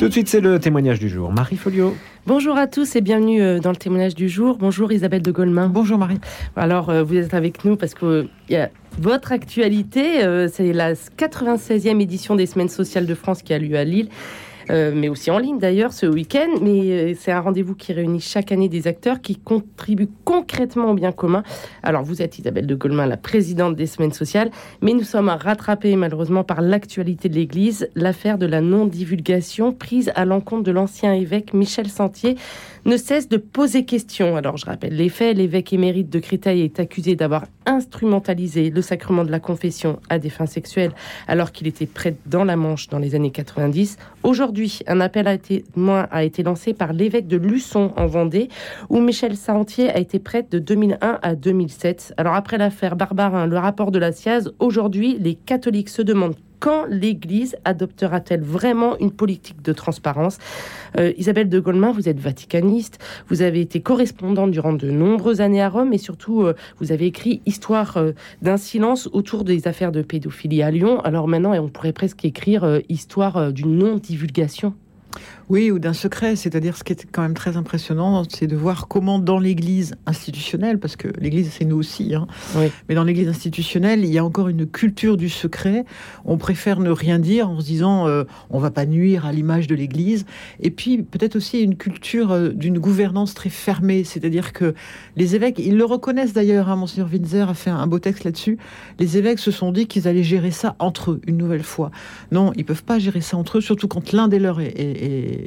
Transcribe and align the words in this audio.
Tout 0.00 0.08
de 0.08 0.12
suite, 0.12 0.28
c'est 0.28 0.40
le 0.40 0.58
témoignage 0.58 0.98
du 0.98 1.10
jour. 1.10 1.30
Marie 1.30 1.58
Folio. 1.58 1.94
Bonjour 2.26 2.56
à 2.56 2.66
tous 2.66 2.96
et 2.96 3.02
bienvenue 3.02 3.42
euh, 3.42 3.58
dans 3.58 3.68
le 3.68 3.76
témoignage 3.76 4.14
du 4.14 4.30
jour. 4.30 4.56
Bonjour 4.56 4.90
Isabelle 4.90 5.20
de 5.20 5.30
Golemin. 5.30 5.68
Bonjour 5.68 5.98
Marie. 5.98 6.18
Alors, 6.56 6.88
euh, 6.88 7.02
vous 7.02 7.16
êtes 7.16 7.34
avec 7.34 7.66
nous 7.66 7.76
parce 7.76 7.92
que 7.92 8.26
il 8.48 8.54
y 8.54 8.56
a 8.56 8.70
votre 8.98 9.30
actualité. 9.30 10.24
euh, 10.24 10.48
c'est 10.50 10.72
la 10.72 10.94
96e 10.94 12.00
édition 12.00 12.34
des 12.34 12.46
Semaines 12.46 12.70
sociales 12.70 13.04
de 13.04 13.14
France 13.14 13.42
qui 13.42 13.52
a 13.52 13.58
lieu 13.58 13.76
à 13.76 13.84
Lille. 13.84 14.08
Euh, 14.70 14.92
mais 14.94 15.08
aussi 15.08 15.30
en 15.30 15.38
ligne 15.38 15.58
d'ailleurs 15.58 15.92
ce 15.92 16.06
week-end. 16.06 16.48
Mais 16.62 16.90
euh, 16.90 17.14
c'est 17.18 17.32
un 17.32 17.40
rendez-vous 17.40 17.74
qui 17.74 17.92
réunit 17.92 18.20
chaque 18.20 18.52
année 18.52 18.68
des 18.68 18.86
acteurs 18.86 19.20
qui 19.20 19.36
contribuent 19.36 20.10
concrètement 20.24 20.90
au 20.90 20.94
bien 20.94 21.12
commun. 21.12 21.42
Alors 21.82 22.02
vous 22.02 22.22
êtes 22.22 22.38
Isabelle 22.38 22.66
de 22.66 22.74
Golemin, 22.74 23.06
la 23.06 23.16
présidente 23.16 23.76
des 23.76 23.86
Semaines 23.86 24.12
sociales, 24.12 24.50
mais 24.80 24.92
nous 24.92 25.02
sommes 25.02 25.28
rattrapés 25.28 25.96
malheureusement 25.96 26.44
par 26.44 26.60
l'actualité 26.60 27.28
de 27.28 27.34
l'Église, 27.34 27.88
l'affaire 27.94 28.38
de 28.38 28.46
la 28.46 28.60
non-divulgation 28.60 29.72
prise 29.72 30.12
à 30.14 30.24
l'encontre 30.24 30.62
de 30.62 30.72
l'ancien 30.72 31.12
évêque 31.14 31.52
Michel 31.52 31.88
Sentier 31.88 32.36
ne 32.86 32.96
cesse 32.96 33.28
de 33.28 33.36
poser 33.36 33.84
question. 33.84 34.36
Alors 34.36 34.56
je 34.56 34.66
rappelle 34.66 34.94
les 34.94 35.08
faits, 35.08 35.36
l'évêque 35.36 35.72
émérite 35.72 36.10
de 36.10 36.18
Créteil 36.18 36.62
est 36.62 36.80
accusé 36.80 37.16
d'avoir 37.16 37.44
instrumentalisé 37.66 38.70
le 38.70 38.82
sacrement 38.82 39.24
de 39.24 39.30
la 39.30 39.40
confession 39.40 40.00
à 40.08 40.18
des 40.18 40.30
fins 40.30 40.46
sexuelles 40.46 40.92
alors 41.28 41.52
qu'il 41.52 41.66
était 41.66 41.86
prêtre 41.86 42.18
dans 42.26 42.44
la 42.44 42.56
Manche 42.56 42.88
dans 42.88 42.98
les 42.98 43.14
années 43.14 43.30
90. 43.30 43.98
Aujourd'hui, 44.22 44.59
un 44.86 45.00
appel 45.00 45.26
a 45.26 45.34
été 46.24 46.42
lancé 46.42 46.74
par 46.74 46.92
l'évêque 46.92 47.26
de 47.26 47.36
Luçon 47.36 47.92
en 47.96 48.06
Vendée 48.06 48.48
où 48.88 49.00
Michel 49.00 49.36
Sentier 49.36 49.90
a 49.90 49.98
été 49.98 50.18
prêtre 50.18 50.50
de 50.50 50.58
2001 50.58 51.18
à 51.22 51.34
2007. 51.34 52.14
Alors 52.16 52.34
après 52.34 52.58
l'affaire 52.58 52.96
Barbarin, 52.96 53.46
le 53.46 53.58
rapport 53.58 53.90
de 53.90 53.98
la 53.98 54.12
SIAZ, 54.12 54.52
aujourd'hui 54.58 55.16
les 55.18 55.34
catholiques 55.34 55.88
se 55.88 56.02
demandent 56.02 56.36
quand 56.60 56.84
l'Église 56.88 57.56
adoptera-t-elle 57.64 58.42
vraiment 58.42 58.96
une 58.98 59.10
politique 59.10 59.62
de 59.62 59.72
transparence 59.72 60.38
Euh, 60.98 61.12
Isabelle 61.16 61.48
de 61.48 61.60
Golemin, 61.60 61.92
vous 61.92 62.08
êtes 62.08 62.18
vaticaniste, 62.18 62.98
vous 63.28 63.42
avez 63.42 63.60
été 63.60 63.80
correspondante 63.80 64.50
durant 64.50 64.72
de 64.72 64.90
nombreuses 64.90 65.40
années 65.40 65.62
à 65.62 65.68
Rome 65.68 65.92
et 65.92 65.98
surtout 65.98 66.42
euh, 66.42 66.54
vous 66.78 66.92
avez 66.92 67.06
écrit 67.06 67.42
Histoire 67.46 67.96
euh, 67.96 68.12
d'un 68.42 68.56
silence 68.56 69.08
autour 69.12 69.44
des 69.44 69.68
affaires 69.68 69.92
de 69.92 70.02
pédophilie 70.02 70.62
à 70.62 70.70
Lyon. 70.70 71.00
Alors 71.00 71.28
maintenant, 71.28 71.52
on 71.52 71.68
pourrait 71.68 71.92
presque 71.92 72.24
écrire 72.24 72.80
Histoire 72.88 73.52
d'une 73.52 73.76
non-divulgation. 73.78 74.74
Oui, 75.50 75.72
ou 75.72 75.80
d'un 75.80 75.92
secret, 75.92 76.36
c'est-à-dire 76.36 76.76
ce 76.76 76.84
qui 76.84 76.92
est 76.92 77.06
quand 77.10 77.22
même 77.22 77.34
très 77.34 77.56
impressionnant, 77.56 78.22
c'est 78.28 78.46
de 78.46 78.54
voir 78.54 78.86
comment 78.86 79.18
dans 79.18 79.40
l'Église 79.40 79.96
institutionnelle, 80.06 80.78
parce 80.78 80.94
que 80.94 81.08
l'Église 81.18 81.50
c'est 81.50 81.64
nous 81.64 81.76
aussi, 81.76 82.14
hein, 82.14 82.28
Oui. 82.56 82.66
mais 82.88 82.94
dans 82.94 83.02
l'Église 83.02 83.26
institutionnelle, 83.28 84.04
il 84.04 84.10
y 84.12 84.18
a 84.18 84.24
encore 84.24 84.48
une 84.48 84.64
culture 84.64 85.16
du 85.16 85.28
secret. 85.28 85.84
On 86.24 86.38
préfère 86.38 86.78
ne 86.78 86.90
rien 86.90 87.18
dire 87.18 87.50
en 87.50 87.58
se 87.58 87.64
disant 87.66 88.06
euh, 88.06 88.22
on 88.50 88.60
va 88.60 88.70
pas 88.70 88.86
nuire 88.86 89.26
à 89.26 89.32
l'image 89.32 89.66
de 89.66 89.74
l'Église. 89.74 90.24
Et 90.60 90.70
puis 90.70 91.02
peut-être 91.02 91.34
aussi 91.34 91.58
une 91.60 91.74
culture 91.74 92.30
euh, 92.30 92.50
d'une 92.50 92.78
gouvernance 92.78 93.34
très 93.34 93.50
fermée, 93.50 94.04
c'est-à-dire 94.04 94.52
que 94.52 94.74
les 95.16 95.34
évêques, 95.34 95.58
ils 95.58 95.76
le 95.76 95.84
reconnaissent 95.84 96.32
d'ailleurs, 96.32 96.68
hein, 96.68 96.76
Monseigneur 96.76 97.08
Winzer 97.12 97.48
a 97.50 97.54
fait 97.54 97.70
un, 97.70 97.88
beau 97.88 97.98
texte 97.98 98.22
là-dessus. 98.22 98.56
Les 99.00 99.16
évêques 99.18 99.40
se 99.40 99.50
sont 99.50 99.72
dit 99.72 99.88
qu'ils 99.88 100.06
allaient 100.06 100.22
gérer 100.22 100.52
ça 100.52 100.76
entre 100.78 101.10
eux 101.10 101.20
une 101.26 101.38
nouvelle 101.38 101.64
fois. 101.64 101.90
Non, 102.30 102.52
ils 102.56 102.64
peuvent 102.64 102.84
pas 102.84 103.00
gérer 103.00 103.20
ça 103.20 103.36
entre 103.36 103.58
eux, 103.58 103.60
surtout 103.60 103.88
quand 103.88 104.12
l'un 104.12 104.28
des 104.28 104.38
leurs 104.38 104.60
est, 104.60 104.68
est- 104.68 105.04
est- 105.04 105.39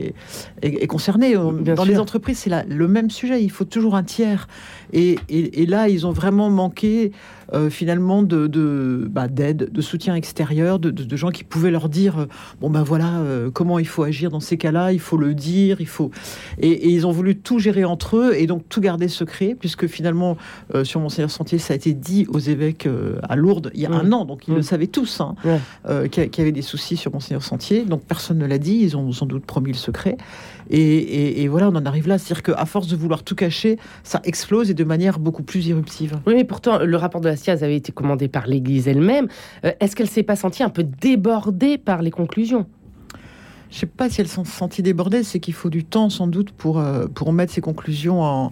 est- 0.61 0.83
est 0.83 0.87
concerné. 0.87 1.29
Bien 1.35 1.75
Dans 1.75 1.83
sûr. 1.83 1.91
les 1.91 1.99
entreprises, 1.99 2.37
c'est 2.39 2.51
le 2.67 2.87
même 2.87 3.09
sujet. 3.09 3.41
Il 3.43 3.49
faut 3.51 3.65
toujours 3.65 3.95
un 3.95 4.03
tiers. 4.03 4.47
Et, 4.91 5.17
et- 5.29 5.61
et 5.61 5.65
là, 5.65 5.89
ils 5.89 6.05
ont 6.07 6.11
vraiment 6.11 6.49
manqué 6.49 7.11
euh, 7.53 7.69
finalement 7.69 8.23
de 8.23 8.47
de- 8.47 9.07
bah, 9.11 9.27
d'aide, 9.27 9.69
de 9.71 9.81
soutien 9.81 10.15
extérieur, 10.15 10.79
de, 10.79 10.89
de- 10.91 11.03
de 11.03 11.15
gens 11.15 11.29
qui 11.31 11.43
pouvaient 11.43 11.71
leur 11.71 11.89
dire 11.89 12.19
euh, 12.19 12.25
bon 12.61 12.69
ben 12.69 12.83
voilà 12.83 13.17
euh, 13.19 13.49
comment 13.51 13.79
il 13.79 13.87
faut 13.87 14.03
agir 14.03 14.29
dans 14.31 14.39
ces 14.39 14.57
cas-là. 14.57 14.93
Il 14.93 14.99
faut 14.99 15.17
le 15.17 15.33
dire. 15.33 15.81
Il 15.81 15.87
faut. 15.87 16.11
Et, 16.59 16.69
et 16.69 16.89
ils 16.89 17.05
ont 17.07 17.11
voulu 17.11 17.35
tout 17.35 17.59
gérer 17.59 17.83
entre 17.85 18.17
eux 18.17 18.33
et 18.35 18.47
donc 18.47 18.63
tout 18.69 18.79
garder 18.81 19.07
secret, 19.07 19.55
puisque 19.59 19.87
finalement 19.87 20.37
euh, 20.75 20.83
sur 20.83 20.99
Monseigneur 20.99 21.31
Sentier, 21.31 21.57
ça 21.57 21.73
a 21.73 21.75
été 21.75 21.93
dit 21.93 22.25
aux 22.29 22.39
évêques 22.39 22.87
à 23.23 23.35
Lourdes 23.35 23.71
il 23.73 23.81
y 23.81 23.85
a 23.85 23.89
Mm. 23.89 23.93
un 23.93 24.11
an, 24.13 24.25
donc 24.25 24.47
ils 24.47 24.53
le 24.53 24.61
savaient 24.61 24.87
tous. 24.87 25.19
hein 25.21 25.35
qu'il 26.11 26.23
y 26.37 26.41
avait 26.41 26.51
des 26.51 26.61
soucis 26.61 26.97
sur 26.97 27.11
Monseigneur 27.13 27.43
Sentier. 27.43 27.83
Donc 27.85 28.03
personne 28.03 28.37
ne 28.37 28.45
l'a 28.45 28.57
dit, 28.57 28.79
ils 28.81 28.95
ont 28.97 29.11
sans 29.11 29.25
doute 29.25 29.45
promis 29.45 29.71
le 29.71 29.77
secret. 29.77 30.17
Et, 30.69 30.79
et- 30.79 31.41
et 31.43 31.47
voilà, 31.47 31.69
on 31.69 31.75
en 31.75 31.85
arrive 31.85 32.07
là. 32.07 32.17
C'est-à-dire 32.17 32.43
qu'à 32.43 32.65
force 32.65 32.87
de 32.87 32.95
vouloir 32.95 33.23
tout 33.23 33.35
cacher, 33.35 33.77
ça 34.03 34.21
explose 34.23 34.69
et 34.69 34.73
de 34.73 34.83
manière 34.83 35.19
beaucoup 35.19 35.43
plus 35.43 35.67
irruptive. 35.67 36.19
Oui, 36.27 36.33
mais 36.35 36.43
pourtant, 36.43 36.79
le 36.79 36.97
rapport 36.97 37.21
de 37.21 37.27
la 37.29 37.35
SIAZ 37.35 37.63
avait 37.63 37.75
été 37.75 37.91
commandé 37.91 38.27
par 38.27 38.47
l'Église 38.47 38.87
elle-même. 38.87 39.27
Euh, 39.65 39.71
Est-ce 39.79 39.95
qu'elle 39.95 40.09
s'est 40.09 40.23
pas 40.23 40.35
sentie 40.35 40.63
un 40.63 40.69
peu 40.69 40.83
débordée 40.83 41.77
par 41.77 42.01
les 42.01 42.11
conclusions? 42.11 42.65
Je 43.71 43.79
sais 43.79 43.85
pas 43.87 44.07
si 44.09 44.21
elles 44.21 44.27
sont 44.27 44.45
senties 44.45 44.83
débordées, 44.83 45.23
c'est 45.23 45.39
qu'il 45.39 45.55
faut 45.55 45.71
du 45.71 45.83
temps 45.83 46.09
sans 46.11 46.27
doute 46.27 46.51
pour, 46.51 46.79
euh, 46.79 47.07
pour 47.07 47.33
mettre 47.33 47.51
ces 47.51 47.61
conclusions 47.61 48.21
en, 48.21 48.51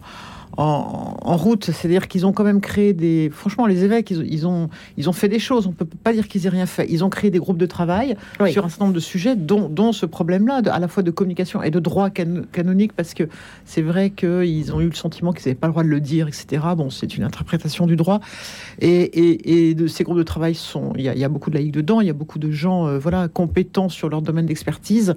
en, 0.58 1.16
en 1.22 1.38
route. 1.38 1.66
C'est-à-dire 1.72 2.08
qu'ils 2.08 2.26
ont 2.26 2.34
quand 2.34 2.44
même 2.44 2.62
créé 2.62 2.94
des... 2.94 3.30
Franchement, 3.34 3.66
les 3.68 3.84
évêques, 3.84 4.12
ils, 4.12 4.32
ils 4.32 4.48
ont, 4.48 4.70
ils 4.98 5.10
ont 5.10 5.14
fait 5.14 5.30
des 5.30 5.40
choses. 5.40 5.68
On 5.68 5.72
peut 5.72 5.86
pas 5.86 6.14
dire 6.14 6.28
qu'ils 6.28 6.46
aient 6.46 6.50
rien 6.50 6.66
fait. 6.66 6.86
Ils 6.90 7.04
ont 7.04 7.10
créé 7.10 7.32
des 7.32 7.40
groupes 7.40 7.58
de 7.58 7.66
travail 7.66 8.16
Oui. 8.40 8.52
sur 8.52 8.66
un 8.66 8.70
certain 8.70 8.86
nombre 8.86 8.96
de 8.96 9.00
sujets, 9.00 9.36
dont, 9.36 9.70
dont 9.70 9.92
ce 9.94 10.06
problème-là, 10.06 10.62
à 10.72 10.80
la 10.80 10.88
fois 10.88 11.04
de 11.04 11.12
communication 11.12 11.64
et 11.64 11.72
de 11.72 11.80
droit 11.80 12.10
can- 12.10 12.44
canonique, 12.52 12.94
parce 12.94 13.14
que 13.14 13.24
c'est 13.66 13.82
vrai 13.82 14.10
qu'ils 14.10 14.74
ont 14.74 14.82
eu 14.82 14.88
le 14.88 14.94
sentiment 14.96 15.32
qu'ils 15.34 15.48
n'avaient 15.48 15.56
pas 15.60 15.68
le 15.68 15.74
droit 15.74 15.84
de 15.84 15.90
le 15.90 16.02
dire, 16.02 16.28
etc. 16.28 16.64
Bon, 16.76 16.90
c'est 16.90 17.16
une 17.18 17.24
interprétation 17.24 17.88
du 17.88 17.96
droit. 17.96 18.20
Et, 18.80 18.90
et- 19.04 19.70
et 19.70 19.76
de 19.76 19.88
ces 19.88 20.04
groupes 20.04 20.18
de 20.18 20.24
travail, 20.24 20.56
sont, 20.56 20.94
il 20.98 21.02
y, 21.04 21.10
a, 21.10 21.14
il 21.14 21.20
y 21.20 21.24
a 21.24 21.30
beaucoup 21.30 21.50
de 21.50 21.56
laïcs 21.56 21.72
dedans, 21.72 22.02
il 22.02 22.08
y 22.08 22.10
a 22.10 22.14
beaucoup 22.14 22.40
de 22.40 22.52
gens 22.52 22.88
euh, 22.88 23.00
voilà, 23.00 23.28
compétents 23.28 23.90
sur 23.90 24.10
leur 24.10 24.22
domaine 24.22 24.46
d'expertise. 24.46 25.16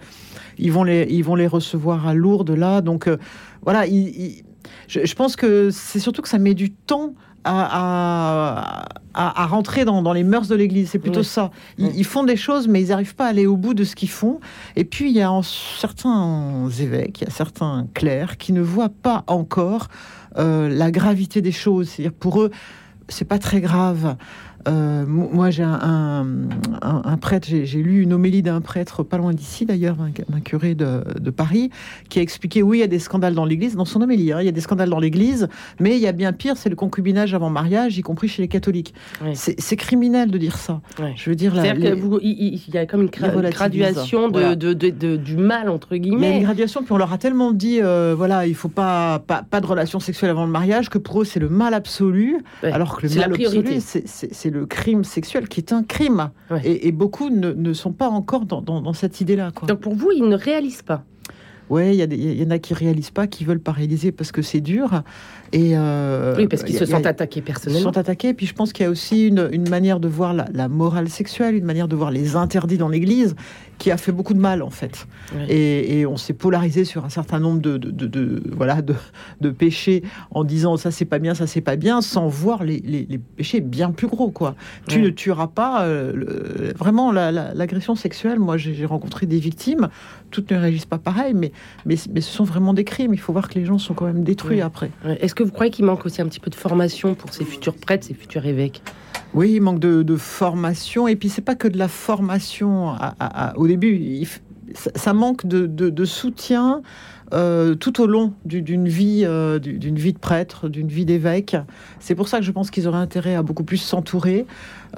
Ils, 0.59 0.71
vont 0.72 0.84
les- 0.84 1.06
ils 1.11 1.25
vont 1.25 1.34
les 1.34 1.47
recevoir 1.47 2.06
à 2.06 2.15
Lourdes, 2.15 2.51
là. 2.51 2.81
Donc, 2.81 3.09
euh, 3.09 3.16
voilà, 3.62 3.87
ils- 3.87 4.09
ils- 4.09 4.43
je, 4.89 5.05
je 5.05 5.15
pense 5.15 5.37
que 5.37 5.71
c'est 5.71 5.99
surtout 6.01 6.23
que 6.23 6.29
ça 6.29 6.39
met 6.39 6.55
du 6.55 6.71
temps 6.73 7.15
à, 7.47 8.85
à- 9.15 9.47
rentrer 9.47 9.85
dans, 9.85 10.03
dans 10.03 10.13
les 10.13 10.25
mœurs 10.25 10.49
de 10.49 10.55
l'Église. 10.55 10.91
C'est 10.91 10.99
plutôt 10.99 11.21
Oui. 11.21 11.25
ça. 11.27 11.51
Ils, 11.79 11.87
Oui. 11.87 11.93
ils 11.97 12.05
font 12.05 12.25
des 12.25 12.37
choses, 12.37 12.69
mais 12.69 12.81
ils 12.83 12.89
n'arrivent 12.89 13.15
pas 13.15 13.27
à 13.27 13.29
aller 13.29 13.47
au 13.47 13.57
bout 13.57 13.75
de 13.75 13.85
ce 13.85 13.95
qu'ils 13.95 14.09
font. 14.11 14.41
Et 14.77 14.85
puis, 14.85 15.11
il 15.11 15.17
y 15.17 15.21
a 15.23 15.31
en- 15.31 15.43
certains 15.43 16.69
évêques, 16.81 17.21
il 17.21 17.25
y 17.25 17.27
a 17.27 17.31
certains 17.31 17.87
clercs 17.95 18.37
qui 18.39 18.53
ne 18.53 18.63
voient 18.63 18.89
pas 18.89 19.25
encore 19.27 19.89
euh, 20.39 20.69
la 20.69 20.91
gravité 20.91 21.43
des 21.43 21.53
choses. 21.53 21.91
C'est-à-dire, 21.91 22.17
pour 22.19 22.41
eux, 22.41 22.51
c'est 23.09 23.27
pas 23.27 23.39
très 23.39 23.61
grave. 23.61 24.17
Euh, 24.69 25.05
mo- 25.07 25.29
moi, 25.33 25.51
j'ai 25.51 25.63
un, 25.63 25.79
un- 25.83 26.27
un- 26.83 27.03
un 27.05 27.17
prêtre, 27.17 27.47
j'ai 27.49 27.83
lu 27.83 28.03
une 28.03 28.13
homélie 28.13 28.43
d'un 28.43 28.61
prêtre 28.61 29.03
pas 29.03 29.19
loin 29.19 29.33
d'ici, 29.35 29.67
d'ailleurs, 29.67 29.97
d'un 30.29 30.41
curé 30.41 30.75
de, 30.75 31.03
de 31.21 31.31
Paris, 31.31 31.71
qui 32.09 32.19
a 32.19 32.23
expliqué 32.23 32.63
oui, 32.63 32.79
il 32.79 32.81
y 32.81 32.85
a 32.85 32.89
des 32.89 32.99
scandales 32.99 33.35
dans 33.35 33.45
l'Église, 33.45 33.77
dans 33.77 33.85
son 33.85 34.01
homélie, 34.01 34.33
hein, 34.33 34.39
il 34.41 34.47
y 34.47 34.49
a 34.49 34.53
des 34.53 34.61
scandales 34.61 34.89
dans 34.91 35.01
l'Église, 35.01 35.49
mais 35.81 35.97
il 35.97 36.01
y 36.03 36.07
a 36.07 36.13
bien 36.13 36.33
pire, 36.33 36.57
c'est 36.57 36.71
le 36.71 36.77
concubinage 36.77 37.35
avant 37.35 37.51
mariage, 37.51 37.99
y 37.99 38.03
compris 38.03 38.29
chez 38.29 38.43
les 38.43 38.49
catholiques. 38.49 38.95
Oui. 39.25 39.33
C'est 39.35 39.77
criminel 39.77 40.31
de 40.31 40.39
dire 40.39 40.57
ça. 40.57 40.81
Ouais. 40.99 41.13
Je 41.17 41.29
veux 41.31 41.37
dire, 41.37 41.55
la- 41.55 41.63
C'est-à-dire 41.63 41.91
les- 41.95 42.01
que 42.01 42.07
vous- 42.07 42.19
il 42.23 42.31
il- 42.55 42.63
il 42.69 42.75
y 42.75 42.79
a 42.79 42.87
comme 42.87 43.03
une 43.03 43.09
cra- 43.09 43.29
graduation 43.51 44.29
de, 44.29 44.33
Voilà. 44.33 44.57
de- 44.57 44.73
de- 44.73 44.91
de- 44.91 45.17
du 45.17 45.37
mal 45.37 45.69
entre 45.69 45.95
il 45.95 46.05
y 46.07 46.09
a 46.11 46.13
une 46.13 46.19
guillemets. 46.21 46.41
graduation, 46.41 46.83
puis 46.83 46.93
on 46.93 46.97
leur 46.99 47.13
a 47.13 47.19
tellement 47.19 47.53
dit, 47.53 47.81
euh, 47.83 48.15
voilà, 48.17 48.47
il 48.47 48.55
faut 48.55 48.69
pas, 48.69 49.19
pas, 49.19 49.43
pas 49.49 49.61
de 49.61 49.67
relation 49.67 50.01
sexuelle 50.01 50.31
avant 50.31 50.47
le 50.47 50.51
mariage, 50.53 50.89
que 50.89 50.99
pour 50.99 51.21
eux 51.21 51.25
c'est 51.25 51.41
le 51.41 51.49
mal 51.49 51.75
absolu, 51.75 52.39
Ouais. 52.63 52.73
alors 52.73 52.97
que 52.97 53.03
le 53.03 53.09
C'est 53.09 53.19
la 53.21 53.29
mal 53.29 53.35
priorité. 53.37 53.77
absolu, 53.77 54.03
c'est 54.07 54.51
le 54.54 54.66
crime 54.66 55.04
sexuel 55.04 55.48
qui 55.48 55.60
est 55.60 55.72
un 55.72 55.82
crime. 55.82 56.31
Ouais. 56.50 56.62
Et, 56.65 56.88
et 56.88 56.92
beaucoup 56.92 57.28
ne, 57.28 57.53
ne 57.53 57.72
sont 57.75 57.92
pas 57.92 58.09
encore 58.09 58.47
dans, 58.47 58.62
dans- 58.62 58.81
dans 58.81 58.92
cette 58.94 59.20
idée-là. 59.20 59.50
quoi. 59.54 59.66
Donc 59.69 59.81
pour 59.81 59.94
vous, 59.94 60.10
ils 60.12 60.26
ne 60.28 60.37
réalisent 60.37 60.82
pas. 60.82 61.04
Ouais, 61.70 61.97
il 61.97 62.12
y, 62.15 62.42
y 62.42 62.47
en 62.47 62.50
a 62.50 62.59
qui 62.59 62.75
réalisent 62.75 63.10
pas, 63.10 63.26
qui 63.26 63.42
veulent 63.44 63.59
pas 63.59 63.72
réaliser 63.72 64.12
parce 64.12 64.32
que 64.32 64.42
c'est 64.42 64.60
dur. 64.60 65.03
Et 65.54 65.72
euh, 65.76 66.34
oui, 66.37 66.47
parce 66.48 66.62
qu'ils 66.65 66.75
se 66.75 66.81
y 66.81 66.82
a- 66.82 66.87
sentent 66.97 67.06
attaqués 67.06 67.38
ils 67.41 67.42
se 67.42 67.47
personnellement. 67.47 67.92
sont 67.92 67.98
attaqués. 67.98 68.34
Puis 68.34 68.47
je 68.47 68.54
pense 68.54 68.72
qu'il 68.72 68.82
y 68.84 68.87
a 68.87 68.91
aussi 68.91 69.26
une, 69.28 69.48
une 69.53 69.69
manière 69.69 70.00
de 70.00 70.09
voir 70.09 70.34
la, 70.34 70.47
la 70.53 70.69
morale 70.69 71.09
sexuelle, 71.09 71.54
une 71.54 71.65
manière 71.65 71.88
de 71.88 71.97
voir 71.97 72.10
les 72.10 72.34
interdits 72.37 72.76
dans 72.78 72.88
l'Église 72.88 73.37
qui 73.78 73.91
a 73.91 73.97
fait 73.97 74.12
beaucoup 74.12 74.34
de 74.34 74.38
mal 74.41 74.62
en 74.62 74.70
fait. 74.70 75.06
Et, 75.48 75.98
et 76.01 76.06
on 76.06 76.16
s'est 76.16 76.33
polarisé 76.33 76.84
sur 76.84 77.04
un 77.04 77.09
certain 77.09 77.41
nombre 77.41 77.60
de, 77.60 77.77
de, 77.77 77.91
de- 77.91 78.06
de- 78.06 78.42
voilà 78.53 78.83
de, 78.83 79.51
péchés 79.51 80.03
en 80.30 80.45
disant 80.45 80.77
ça 80.77 80.91
c'est 80.91 81.04
pas 81.04 81.18
bien, 81.18 81.34
ça 81.34 81.47
c'est 81.47 81.60
pas 81.60 81.77
bien, 81.77 82.00
sans 82.00 82.27
voir 82.28 82.62
les, 82.65 82.80
les- 82.84 83.07
les 83.09 83.18
péchés 83.18 83.60
bien 83.60 83.91
plus 83.91 84.07
gros 84.07 84.30
quoi. 84.30 84.54
Tu 84.89 85.00
ne 85.00 85.09
tueras 85.10 85.48
pas 85.48 85.83
euh, 85.84 86.12
le- 86.15 86.72
vraiment 86.77 87.12
la- 87.12 87.30
la- 87.33 87.53
l'agression 87.54 87.95
sexuelle. 87.95 88.39
Moi 88.39 88.57
j'ai 88.57 88.84
rencontré 88.86 89.27
des 89.27 89.39
victimes, 89.39 89.89
toutes 90.30 90.50
ne 90.53 90.57
réagissent 90.57 90.86
pas 90.86 90.98
pareil, 90.98 91.34
mais, 91.34 91.53
mais 91.86 91.97
mais 92.12 92.21
ce 92.21 92.30
sont 92.33 92.45
vraiment 92.45 92.74
des 92.74 92.84
crimes. 92.84 93.12
Il 93.15 93.21
faut 93.21 93.33
voir 93.33 93.48
que 93.48 93.54
les 93.59 93.65
gens 93.65 93.78
sont 93.78 93.95
quand 93.95 94.07
même 94.07 94.24
détruits 94.24 94.60
après. 94.60 94.91
Est-ce 95.21 95.34
que 95.34 95.44
vous 95.45 95.53
croyez 95.53 95.71
qu'il 95.71 95.85
manque 95.85 96.05
aussi 96.07 96.21
un 96.23 96.27
petit 96.27 96.41
peu 96.41 96.51
de 96.51 96.55
formation 96.55 97.15
pour 97.15 97.33
ces 97.33 97.45
futurs 97.45 97.75
prêtres, 97.75 98.07
ces 98.07 98.15
futurs 98.15 98.47
évêques? 98.47 98.83
Oui, 99.35 99.55
il 99.55 99.61
manque 99.61 99.81
de, 99.81 100.17
formation. 100.17 101.09
Et 101.09 101.17
puis, 101.17 101.29
c'est 101.29 101.43
pas 101.43 101.55
que 101.55 101.69
de 101.69 101.79
la 101.79 101.89
formation 101.89 102.95
au 103.57 103.67
début. 103.67 104.27
Ça, 104.75 105.13
manque 105.13 105.47
de, 105.47 106.05
soutien 106.05 106.83
euh, 107.33 107.75
tout 107.75 108.01
au 108.01 108.07
long 108.07 108.35
du- 108.45 108.63
d'une 108.63 108.87
vie, 108.87 109.23
euh, 109.25 109.59
du- 109.59 109.79
d'une 109.79 109.97
vie 109.97 110.13
de 110.13 110.19
prêtre, 110.19 110.69
d'une 110.69 110.89
vie 110.89 111.05
d'évêque. 111.05 111.57
C'est 111.99 112.15
pour 112.15 112.29
ça 112.29 112.39
que 112.39 112.45
je 112.45 112.53
pense 112.53 112.71
qu'ils 112.71 112.87
auraient 112.87 112.99
intérêt 112.99 113.35
à 113.35 113.43
beaucoup 113.43 113.65
plus 113.65 113.79
s'entourer. 113.79 114.47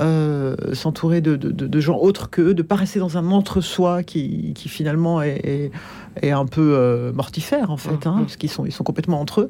Euh, 0.01 0.57
s'entourer 0.75 1.21
de, 1.21 1.37
de, 1.37 1.51
de, 1.51 1.81
gens 1.81 1.99
autres 1.99 2.29
qu'eux, 2.29 2.55
de 2.55 2.63
pas 2.63 2.75
rester 2.75 2.99
dans 2.99 3.17
un 3.17 3.31
entre-soi 3.31 4.03
qui, 4.03 4.53
qui, 4.55 4.69
finalement 4.69 5.23
est, 5.23 5.71
est, 6.23 6.31
un 6.31 6.45
peu 6.45 6.75
euh, 6.75 7.13
mortifère 7.13 7.71
en 7.71 7.77
fait, 7.77 8.07
hein, 8.07 8.17
mm-hmm. 8.17 8.21
parce 8.21 8.37
qu'ils 8.37 8.51
sont, 8.51 8.67
ils 8.67 8.73
sont 8.73 8.85
complètement 8.85 9.21
entre 9.21 9.43
eux. 9.43 9.49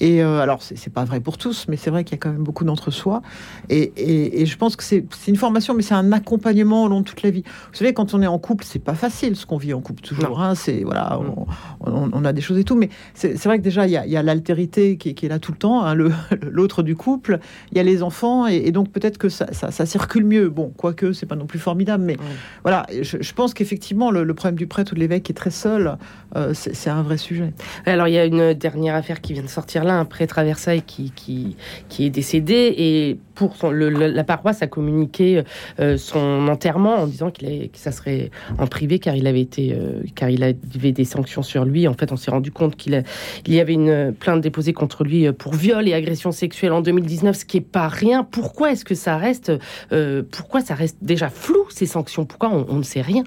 Et 0.00 0.22
euh, 0.22 0.40
alors 0.40 0.62
c'est 0.62 0.92
pas 0.92 1.04
vrai 1.04 1.20
pour 1.20 1.36
tous, 1.36 1.66
mais 1.68 1.76
c'est 1.76 1.90
vrai 1.90 2.04
qu'il 2.04 2.14
y 2.14 2.14
a 2.14 2.18
quand 2.18 2.32
même 2.32 2.42
beaucoup 2.42 2.64
d'entre-soi. 2.64 3.22
Et, 3.68 3.92
et, 3.96 4.42
et, 4.42 4.46
je 4.46 4.56
pense 4.56 4.76
que 4.76 4.82
c'est 4.84 5.04
une 5.26 5.36
formation, 5.36 5.74
mais 5.74 5.82
c'est 5.82 5.94
un 5.94 6.12
accompagnement 6.12 6.84
au 6.84 6.88
long 6.88 7.00
de 7.00 7.04
toute 7.06 7.22
la 7.22 7.30
vie. 7.30 7.42
Vous 7.44 7.76
savez, 7.76 7.92
quand 7.92 8.14
on 8.14 8.22
est 8.22 8.26
en 8.26 8.38
couple, 8.38 8.64
c'est 8.66 8.78
pas 8.78 8.94
facile 8.94 9.36
ce 9.36 9.46
qu'on 9.46 9.58
vit 9.58 9.74
en 9.74 9.80
couple 9.80 10.02
toujours. 10.02 10.40
Hein, 10.40 10.54
c'est 10.54 10.84
voilà, 10.84 11.18
mm. 11.20 11.44
on, 11.80 12.10
on, 12.12 12.24
a 12.24 12.32
des 12.32 12.40
choses 12.40 12.58
et 12.58 12.64
tout, 12.64 12.76
mais 12.76 12.88
c'est 13.14 13.44
vrai 13.44 13.58
que 13.58 13.64
déjà 13.64 13.86
il 13.86 13.92
y 13.92 13.96
a, 13.96 14.06
y 14.06 14.16
a 14.16 14.22
l'altérité 14.22 14.96
qui, 14.96 15.14
qui, 15.14 15.26
est 15.26 15.28
là 15.28 15.38
tout 15.38 15.52
le 15.52 15.58
temps, 15.58 15.84
hein, 15.84 15.94
l'autre 16.50 16.82
du 16.82 16.96
couple, 16.96 17.40
il 17.72 17.76
y 17.76 17.80
a 17.80 17.84
les 17.84 18.02
enfants, 18.02 18.46
et, 18.46 18.56
et 18.56 18.72
donc 18.72 18.90
peut-être 18.90 19.18
que 19.18 19.28
ça, 19.28 19.52
ça, 19.52 19.70
ça, 19.70 19.81
circule 19.86 20.24
mieux. 20.24 20.48
Bon, 20.48 20.72
quoique 20.76 21.12
c'est 21.12 21.26
pas 21.26 21.36
non 21.36 21.46
plus 21.46 21.58
formidable, 21.58 22.04
mais 22.04 22.16
voilà, 22.62 22.86
je, 23.00 23.18
je 23.20 23.32
pense 23.34 23.54
qu'effectivement 23.54 24.10
le, 24.10 24.24
le, 24.24 24.34
problème 24.34 24.56
du 24.56 24.66
prêtre 24.66 24.92
ou 24.92 24.94
de 24.94 25.00
l'évêque 25.00 25.30
est 25.30 25.34
très 25.34 25.50
seul, 25.50 25.96
euh, 26.36 26.52
c'est 26.54 26.90
un 26.90 27.02
vrai 27.02 27.18
sujet. 27.18 27.52
Alors 27.86 28.08
il 28.08 28.14
y 28.14 28.18
a 28.18 28.24
une 28.24 28.54
dernière 28.54 28.94
affaire 28.94 29.20
qui 29.20 29.32
vient 29.32 29.42
de 29.42 29.48
sortir 29.48 29.84
là, 29.84 29.98
un 29.98 30.04
prêtre 30.04 30.38
à 30.38 30.44
Versailles 30.44 30.82
qui, 30.82 31.12
qui, 31.14 31.56
qui 31.88 32.06
est 32.06 32.10
décédé 32.10 32.74
et 32.76 33.18
pour 33.34 33.56
son, 33.56 33.70
le, 33.70 33.88
la 33.88 34.24
paroisse 34.24 34.62
a 34.62 34.66
communiqué 34.66 35.42
euh, 35.80 35.96
son 35.96 36.48
enterrement 36.48 36.96
en 36.96 37.06
disant 37.06 37.30
qu'il 37.30 37.70
que 37.70 37.78
ça 37.78 37.92
serait 37.92 38.30
en 38.58 38.66
privé 38.66 38.98
car 38.98 39.14
il 39.14 39.26
avait 39.26 39.40
été 39.40 39.74
euh, 39.74 40.02
car 40.14 40.30
il 40.30 40.42
avait 40.42 40.92
des 40.92 41.04
sanctions 41.04 41.42
sur 41.42 41.64
lui. 41.64 41.88
En 41.88 41.94
fait, 41.94 42.12
on 42.12 42.16
s'est 42.16 42.30
rendu 42.30 42.50
compte 42.50 42.76
qu'il 42.76 43.02
il 43.46 43.54
y 43.54 43.60
avait 43.60 43.74
une 43.74 44.14
plainte 44.18 44.40
déposée 44.40 44.72
contre 44.72 45.04
lui 45.04 45.30
pour 45.32 45.54
viol 45.54 45.86
et 45.88 45.94
agression 45.94 46.32
sexuelle 46.32 46.72
en 46.72 46.80
2019, 46.80 47.36
ce 47.36 47.44
qui 47.44 47.58
est 47.58 47.60
pas 47.60 47.88
rien. 47.88 48.24
Pourquoi 48.24 48.72
est-ce 48.72 48.84
que 48.84 48.94
ça 48.94 49.16
reste 49.16 49.52
euh, 49.92 50.22
pourquoi 50.30 50.60
ça 50.60 50.74
reste 50.74 50.98
déjà 51.02 51.28
flou 51.30 51.66
ces 51.70 51.86
sanctions? 51.86 52.24
Pourquoi 52.24 52.50
on, 52.50 52.66
on 52.68 52.76
ne 52.76 52.82
sait 52.82 53.02
rien? 53.02 53.24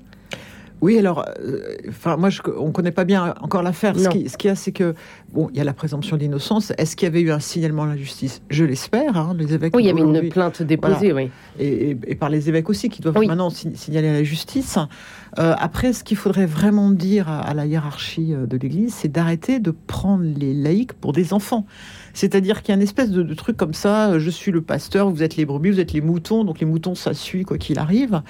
Oui, 0.82 1.00
alors, 1.00 1.26
euh, 1.40 1.78
enfin, 1.90 2.18
moi, 2.18 2.30
je, 2.30 2.42
on 2.58 2.72
connaît 2.72 2.92
pas 2.92 3.06
bien 3.06 3.34
encore 3.42 3.64
l'affaire. 3.64 3.98
Ce 3.98 4.10
qu'il 4.10 4.30
qui 4.30 4.48
y 4.48 4.50
a, 4.50 4.56
c'est 4.56 4.74
que 4.74 4.94
bon, 5.36 5.50
il 5.52 5.58
y 5.58 5.60
a 5.60 5.64
la 5.64 5.74
présomption 5.74 6.18
d'innocence. 6.18 6.72
Est-ce 6.78 6.96
qu'il 6.96 7.06
y 7.06 7.10
avait 7.10 7.22
eu 7.22 7.32
un 7.32 7.40
signalement 7.40 7.84
à 7.84 7.88
la 7.88 7.98
justice? 7.98 8.42
Je 8.50 8.64
l'espère. 8.64 9.18
Hein, 9.18 9.36
les 9.38 9.54
évêques. 9.54 9.76
Oui, 9.76 9.84
il 9.84 9.88
y 9.88 9.90
avait 9.90 10.02
une 10.02 10.30
plainte 10.30 10.64
déposée, 10.64 11.14
oui. 11.14 11.30
Et, 11.60 11.92
et, 11.92 11.98
et, 12.08 12.16
par 12.16 12.30
les 12.30 12.50
évêques 12.50 12.70
aussi, 12.70 12.90
qui 12.90 13.02
doivent 13.02 13.18
oui. 13.18 13.28
maintenant 13.28 13.50
signaler 13.50 14.08
à 14.08 14.14
la 14.14 14.24
justice. 14.24 14.80
Euh, 15.38 15.54
après, 15.58 15.92
ce 15.92 16.04
qu'il 16.04 16.18
faudrait 16.18 16.46
vraiment 16.46 16.90
dire 16.90 17.30
à, 17.30 17.42
à 17.42 17.54
la 17.54 17.66
hiérarchie 17.66 18.34
euh, 18.34 18.46
de 18.46 18.58
l'Église, 18.58 18.94
c'est 18.94 19.12
d'arrêter 19.12 19.60
de 19.60 19.72
prendre 19.72 20.24
les 20.24 20.54
laïcs 20.54 20.94
pour 20.94 21.12
des 21.12 21.34
enfants. 21.34 21.66
C'est-à-dire 22.14 22.62
qu'il 22.62 22.70
y 22.70 22.72
a 22.72 22.76
une 22.76 22.82
espèce 22.82 23.12
de, 23.12 23.22
de, 23.22 23.34
truc 23.34 23.58
comme 23.58 23.74
ça, 23.74 24.18
je 24.20 24.30
suis 24.30 24.54
le 24.54 24.62
pasteur, 24.62 25.10
vous 25.10 25.22
êtes 25.22 25.36
les 25.36 25.46
brebis, 25.46 25.72
vous 25.72 25.82
êtes 25.82 25.92
les 25.92 26.00
moutons, 26.00 26.46
donc 26.46 26.62
les 26.62 26.66
moutons, 26.66 26.96
ça 26.96 27.14
suit 27.14 27.44
quoi 27.44 27.58
qu'il 27.58 27.78
arrive. 27.78 28.22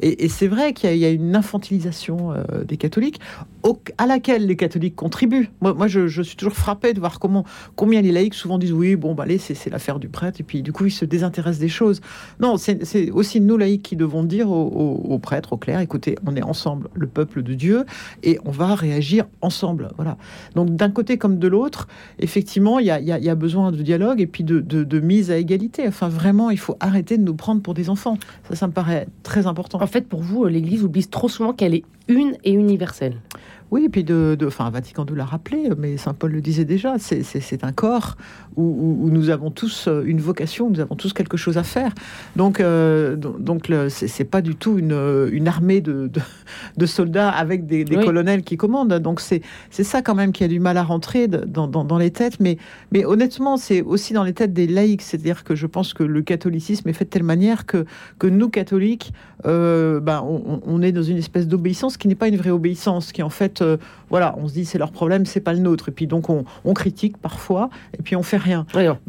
Et, 0.00 0.24
et 0.24 0.28
c'est 0.28 0.48
vrai 0.48 0.74
qu'il 0.74 0.94
y, 0.94 0.98
y, 0.98 1.06
a 1.06 1.10
une 1.10 1.34
infantilisation 1.34 2.32
euh, 2.32 2.64
des 2.64 2.76
catholiques 2.76 3.18
au, 3.62 3.80
à 3.96 4.06
laquelle 4.06 4.46
les 4.46 4.56
catholiques 4.56 4.96
contribuent. 4.96 5.50
Moi, 5.62 5.72
moi 5.72 5.86
je, 5.86 6.06
je, 6.06 6.22
suis 6.22 6.36
toujours 6.36 6.49
frappée 6.50 6.92
de 6.92 7.00
voir 7.00 7.18
comment, 7.18 7.44
combien 7.76 8.02
les 8.02 8.12
laïcs 8.12 8.34
souvent 8.34 8.58
disent 8.58 8.72
oui, 8.72 8.96
bon, 8.96 9.14
bah, 9.14 9.24
allez, 9.24 9.38
c'est 9.38 9.70
l'affaire 9.70 9.98
du 9.98 10.08
prêtre, 10.08 10.40
et 10.40 10.44
puis 10.44 10.62
du 10.62 10.72
coup, 10.72 10.86
ils 10.86 10.90
se 10.90 11.04
désintéressent 11.04 11.60
des 11.60 11.68
choses. 11.68 12.00
Non, 12.40 12.56
c'est 12.56 13.10
aussi 13.10 13.40
nous, 13.40 13.56
laïcs, 13.56 13.82
qui 13.82 13.96
devons 13.96 14.24
dire 14.24 14.50
aux, 14.50 15.18
prêtres, 15.18 15.52
aux 15.52 15.56
clercs, 15.56 15.80
écoutez, 15.80 16.16
on 16.26 16.36
est 16.36 16.42
ensemble, 16.42 16.88
le 16.94 17.06
peuple 17.06 17.42
de 17.42 17.54
Dieu, 17.54 17.84
et 18.22 18.38
on 18.44 18.50
va 18.50 18.74
réagir 18.74 19.26
ensemble. 19.40 19.88
Voilà. 19.96 20.16
Donc 20.54 20.76
d'un 20.76 20.90
côté 20.90 21.18
comme 21.18 21.38
de 21.38 21.48
l'autre, 21.48 21.88
effectivement, 22.18 22.78
il 22.78 22.86
y 22.86 22.90
a, 22.90 23.34
besoin 23.34 23.72
de 23.72 23.82
dialogue 23.82 24.20
et 24.20 24.26
puis 24.26 24.44
de, 24.44 24.60
de, 24.60 24.84
de, 24.84 25.00
mise 25.00 25.30
à 25.30 25.38
égalité. 25.38 25.86
Enfin, 25.86 26.08
vraiment, 26.08 26.50
il 26.50 26.58
faut 26.58 26.76
arrêter 26.80 27.16
de 27.16 27.22
nous 27.22 27.34
prendre 27.34 27.62
pour 27.62 27.74
des 27.74 27.88
enfants. 27.88 28.18
Ça, 28.48 28.56
ça 28.56 28.66
me 28.66 28.72
paraît 28.72 29.06
très 29.22 29.46
important. 29.46 29.80
En 29.80 29.86
fait, 29.86 30.06
pour 30.06 30.20
vous, 30.20 30.44
l'Église 30.44 30.84
oublie 30.84 31.06
trop 31.06 31.28
souvent 31.28 31.52
qu'elle 31.52 31.74
est 31.74 31.84
une 32.08 32.36
et 32.44 32.52
universelle. 32.52 33.16
Oui, 33.70 33.84
et 33.84 33.88
puis 33.88 34.04
de, 34.04 34.36
de, 34.38 34.46
enfin, 34.46 34.68
Vatican 34.70 35.06
II 35.08 35.16
l'a 35.16 35.24
rappelé, 35.24 35.70
mais 35.78 35.96
Saint 35.96 36.14
Paul 36.14 36.32
le 36.32 36.40
disait 36.40 36.64
déjà, 36.64 36.96
c'est 36.98 37.64
un 37.64 37.72
corps 37.72 38.16
où, 38.56 38.62
où, 38.62 39.04
où, 39.04 39.10
nous 39.10 39.30
avons 39.30 39.50
tous 39.50 39.88
une 40.04 40.20
vocation, 40.20 40.70
nous 40.70 40.80
avons 40.80 40.96
tous 40.96 41.12
quelque 41.12 41.36
chose 41.36 41.56
à 41.56 41.62
faire. 41.62 41.92
Donc, 42.34 42.60
euh, 42.60 43.16
donc 43.16 43.70
c'est 43.88 44.24
pas 44.24 44.42
du 44.42 44.56
tout 44.56 44.78
une, 44.78 45.28
une 45.30 45.46
armée 45.46 45.80
de, 45.80 46.08
de, 46.08 46.20
de, 46.76 46.86
soldats 46.86 47.30
avec 47.30 47.66
des, 47.66 47.84
des 47.84 47.96
oui. 47.96 48.04
colonels 48.04 48.42
qui 48.42 48.56
commandent. 48.56 48.94
Donc 48.94 49.20
c'est 49.20 49.42
ça 49.70 50.02
quand 50.02 50.14
même 50.14 50.32
qui 50.32 50.42
a 50.42 50.48
du 50.48 50.58
mal 50.58 50.76
à 50.76 50.82
rentrer 50.82 51.28
dans, 51.28 51.68
dans, 51.68 51.84
dans 51.84 51.98
les 51.98 52.10
têtes. 52.10 52.40
Mais, 52.40 52.58
mais 52.90 53.04
honnêtement, 53.04 53.56
c'est 53.56 53.82
aussi 53.82 54.12
dans 54.12 54.24
les 54.24 54.32
têtes 54.32 54.52
des 54.52 54.66
laïcs. 54.66 55.02
C'est-à-dire 55.02 55.44
que 55.44 55.54
je 55.54 55.66
pense 55.66 55.94
que 55.94 56.02
le 56.02 56.22
catholicisme 56.22 56.88
est 56.88 56.92
fait 56.92 57.04
de 57.04 57.10
telle 57.10 57.22
manière 57.22 57.66
que, 57.66 57.84
que 58.18 58.26
nous, 58.26 58.48
catholiques, 58.48 59.12
euh, 59.46 60.00
ben, 60.00 60.22
on, 60.26 60.60
on 60.64 60.82
est 60.82 60.92
dans 60.92 61.02
une 61.02 61.16
espèce 61.16 61.46
d'obéissance 61.46 61.96
qui 61.96 62.08
n'est 62.08 62.14
pas 62.14 62.28
une 62.28 62.36
vraie 62.36 62.50
obéissance, 62.50 63.12
qui 63.12 63.22
en 63.22 63.30
fait 63.30 63.59
euh, 63.62 63.76
voilà, 64.08 64.34
on 64.38 64.48
se 64.48 64.54
dit 64.54 64.64
c'est 64.64 64.78
leur 64.78 64.92
problème, 64.92 65.26
c'est 65.26 65.40
pas 65.40 65.52
le 65.52 65.58
nôtre. 65.58 65.88
Et 65.88 65.92
puis 65.92 66.06
donc 66.06 66.30
on, 66.30 66.44
on, 66.64 66.74
critique 66.74 67.16
parfois, 67.18 67.70
et 67.98 68.02
puis 68.02 68.16
on 68.16 68.22
fait 68.22 68.36
rien. 68.36 68.66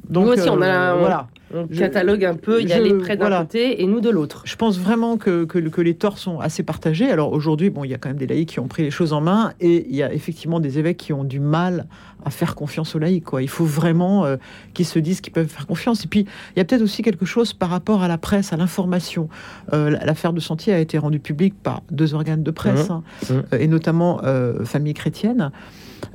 Donc 0.09 0.25
nous 0.25 0.31
aussi, 0.31 0.48
euh, 0.48 0.53
on 0.53 0.62
a 0.62 0.95
voilà. 0.95 1.27
On 1.53 1.68
catalogue 1.68 2.25
un 2.25 2.36
peu, 2.36 2.62
il 2.62 2.69
y 2.69 2.74
a 2.74 2.80
les 2.80 2.94
prêts 2.94 3.15
d'un 3.15 3.27
voilà. 3.27 3.42
côté 3.42 3.81
et 3.81 3.88
nous 3.88 4.01
de 4.01 4.09
l'autre. 4.09 4.44
Je 4.45 4.56
pense 4.56 4.80
vraiment 4.80 5.18
que, 5.18 5.45
que, 5.45 5.59
que, 5.59 5.81
les 5.81 5.95
torts 5.95 6.18
sont 6.18 6.39
assez 6.39 6.63
partagés. 6.63 7.09
Alors 7.12 7.31
aujourd'hui, 7.33 7.69
bon, 7.69 7.83
il 7.83 7.92
y 7.92 7.94
a 7.94 7.98
quand 7.98 8.09
même 8.09 8.18
des 8.18 8.27
laïcs 8.27 8.50
qui 8.50 8.59
ont 8.59 8.68
pris 8.68 8.83
les 8.83 8.92
choses 8.92 9.13
en 9.13 9.21
main 9.21 9.53
et 9.59 9.86
il 9.89 9.95
y 9.95 10.03
a 10.03 10.13
effectivement 10.13 10.59
des 10.59 10.80
évêques 10.80 10.98
qui 10.98 11.13
ont 11.13 11.24
du 11.24 11.39
mal 11.39 11.88
à 12.24 12.30
faire 12.30 12.56
confiance 12.56 12.95
aux 12.95 13.00
laïcs. 13.00 13.24
Quoi. 13.24 13.42
Il 13.42 13.50
faut 13.50 13.65
vraiment 13.65 14.25
euh, 14.25 14.38
qu'ils 14.74 14.86
se 14.86 15.00
disent 15.00 15.21
qu'ils 15.21 15.33
peuvent 15.33 15.48
faire 15.48 15.68
confiance. 15.68 16.06
Et 16.06 16.07
puis, 16.07 16.25
il 16.56 16.59
y 16.59 16.62
a 16.62 16.65
peut-être 16.65 16.81
aussi 16.81 17.01
quelque 17.01 17.25
chose 17.25 17.54
par 17.54 17.69
rapport 17.69 18.04
à 18.04 18.07
la 18.07 18.18
presse, 18.18 18.54
à 18.54 18.57
l'information. 18.57 19.30
Euh, 19.74 19.89
L'affaire 19.89 20.33
de 20.33 20.39
Sentier 20.39 20.74
a 20.74 20.80
été 20.80 20.97
rendue 20.97 21.19
publique 21.19 21.56
par 21.62 21.81
deux 21.92 22.13
organes 22.13 22.44
de 22.44 22.51
presse, 22.51 22.89
mmh. 22.89 22.92
Hein, 22.92 23.04
mmh. 23.30 23.33
Euh, 23.33 23.59
et 23.59 23.68
notamment 23.68 24.21
euh, 24.24 24.63
Famille 24.65 24.94
chrétienne. 24.94 25.51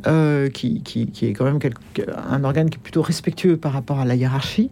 Euh, 0.06 0.48
qui, 0.48 0.82
est 1.22 1.32
quand 1.32 1.44
même 1.44 1.58
un 2.30 2.44
organe 2.44 2.70
qui 2.70 2.76
est 2.76 2.82
plutôt 2.82 3.02
respectueux 3.02 3.56
par 3.56 3.72
rapport 3.72 3.98
à 3.98 4.04
la 4.04 4.14
hiérarchie. 4.14 4.70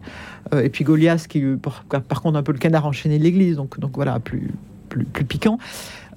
Euh, 0.53 0.61
et 0.61 0.69
puis 0.69 0.83
Goliath, 0.83 1.27
qui 1.27 1.41
par, 1.61 1.83
par, 1.83 2.21
contre 2.21 2.37
un 2.37 2.43
peu 2.43 2.51
le 2.51 2.57
canard 2.57 2.85
enchaîné 2.85 3.17
de 3.17 3.23
l'Église, 3.23 3.55
donc, 3.55 3.75
voilà, 3.95 4.19
plus 4.19 4.51
piquant. 5.27 5.57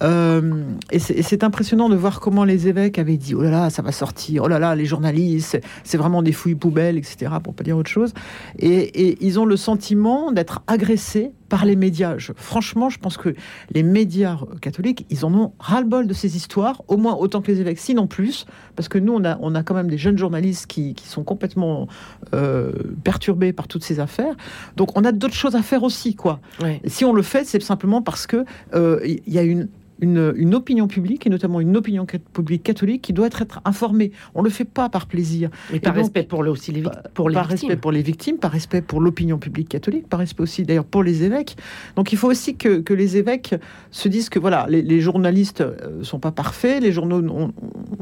Euh, 0.03 0.63
et 0.91 0.99
c'est 0.99 1.45
impressionnant 1.45 1.89
de 1.89 1.97
voir 1.97 2.21
comment 2.21 2.45
les 2.45 2.69
évêques 2.69 2.99
avaient 2.99 3.17
dit 3.17 3.35
oh 3.35 3.43
là 3.43 3.51
là, 3.51 3.71
ça 3.71 3.83
va 3.83 3.93
sortir, 3.93 4.45
oh 4.45 4.49
là 4.49 4.59
là, 4.59 4.75
les 4.75 4.87
journalistes, 4.87 5.61
c'est 5.85 5.99
vraiment 5.99 6.23
des 6.23 6.33
fouilles 6.33 6.55
poubelles, 6.55 6.97
etc., 6.97 7.33
pour 7.43 7.55
pas 7.55 7.65
dire 7.65 7.77
autre 7.77 7.91
chose. 7.91 8.13
Et, 8.59 9.09
et 9.09 9.19
ils 9.21 9.39
ont 9.39 9.45
le 9.45 9.57
sentiment 9.57 10.33
d'être 10.33 10.63
agressés 10.67 11.33
par 11.49 11.65
les 11.65 11.77
médias. 11.77 12.19
Je, 12.19 12.33
franchement, 12.37 12.91
je 12.91 12.99
pense 12.99 13.17
que 13.17 13.35
les 13.71 13.83
médias 13.83 14.39
catholiques, 14.61 15.07
ils 15.11 15.25
en 15.25 15.35
ont 15.35 15.53
ras-le-bol 15.59 16.07
de 16.07 16.15
ces 16.15 16.37
histoires, 16.37 16.83
au 16.89 16.97
moins 16.97 17.15
autant 17.15 17.41
que 17.41 17.51
les 17.51 17.61
évêques, 17.61 17.79
sinon 17.79 18.07
plus, 18.07 18.47
parce 18.77 18.89
que 18.89 18.99
nous, 18.99 19.15
on 19.15 19.25
a, 19.25 19.39
on 19.41 19.55
a 19.55 19.63
quand 19.63 19.75
même 19.75 19.89
des 19.89 19.99
jeunes 19.99 20.19
journalistes 20.19 20.67
qui, 20.67 20.95
qui 20.95 21.07
sont 21.07 21.25
complètement 21.25 21.89
euh, 22.35 22.73
perturbés 23.05 23.53
par 23.53 23.69
toutes 23.69 23.85
ces 23.85 24.01
affaires. 24.01 24.37
Donc, 24.77 24.97
on 24.97 25.05
a 25.05 25.13
d'autres 25.13 25.35
choses 25.35 25.57
à 25.57 25.63
faire 25.63 25.83
aussi, 25.83 26.15
quoi. 26.15 26.41
Si 26.87 27.05
on 27.05 27.13
le 27.13 27.23
fait, 27.23 27.45
c'est 27.45 27.63
simplement 27.63 28.03
parce 28.03 28.27
que 28.27 28.45
il 28.73 28.79
euh, 28.79 29.17
y 29.27 29.39
a 29.39 29.43
une 29.43 29.69
une, 30.01 30.33
une, 30.37 30.55
opinion 30.55 30.89
publique, 30.89 31.27
et 31.27 31.31
notamment 31.31 31.61
une 31.61 31.77
opinion 31.77 32.07
publique 32.07 32.63
catholique, 32.63 33.03
qui 33.03 33.13
doit 33.13 33.27
être, 33.27 33.43
être 33.43 33.61
informée. 33.65 34.13
On 34.35 34.41
ne 34.41 34.45
le 34.45 34.51
fait 34.51 34.65
pas 34.65 34.89
par 34.89 35.07
plaisir. 35.07 35.51
Et 35.73 35.81
par 35.81 35.93
et 35.93 35.97
donc, 35.97 36.05
respect 36.05 36.23
pour, 36.25 36.43
le, 36.43 36.51
aussi 36.51 36.73
les, 36.73 36.83
pour 37.15 37.29
les 37.29 37.35
par 37.35 37.49
victimes. 37.49 37.69
respect 37.69 37.81
pour 37.81 37.93
les 37.93 38.03
victimes, 38.03 38.39
par 38.39 38.51
respect 38.51 38.83
pour 38.83 39.01
l'opinion 39.01 39.39
publique 39.39 39.69
catholique, 39.69 40.09
par 40.09 40.21
respect 40.21 40.43
aussi 40.43 40.63
d'ailleurs 40.63 40.85
pour 40.85 41.03
les 41.03 41.25
évêques. 41.25 41.57
Donc 41.97 42.13
il 42.13 42.19
faut 42.19 42.29
aussi 42.29 42.57
que, 42.57 42.81
que 42.81 42.95
les 42.95 43.17
évêques 43.17 43.55
se 43.91 44.09
disent 44.09 44.29
que 44.29 44.39
voilà, 44.39 44.67
les, 44.69 44.83
les 44.83 45.01
journalistes 45.01 45.65
ne 45.99 46.03
sont 46.03 46.19
pas 46.19 46.33
parfaits, 46.33 46.83
les 46.83 46.93
journaux 46.93 47.23
on, 47.29 47.53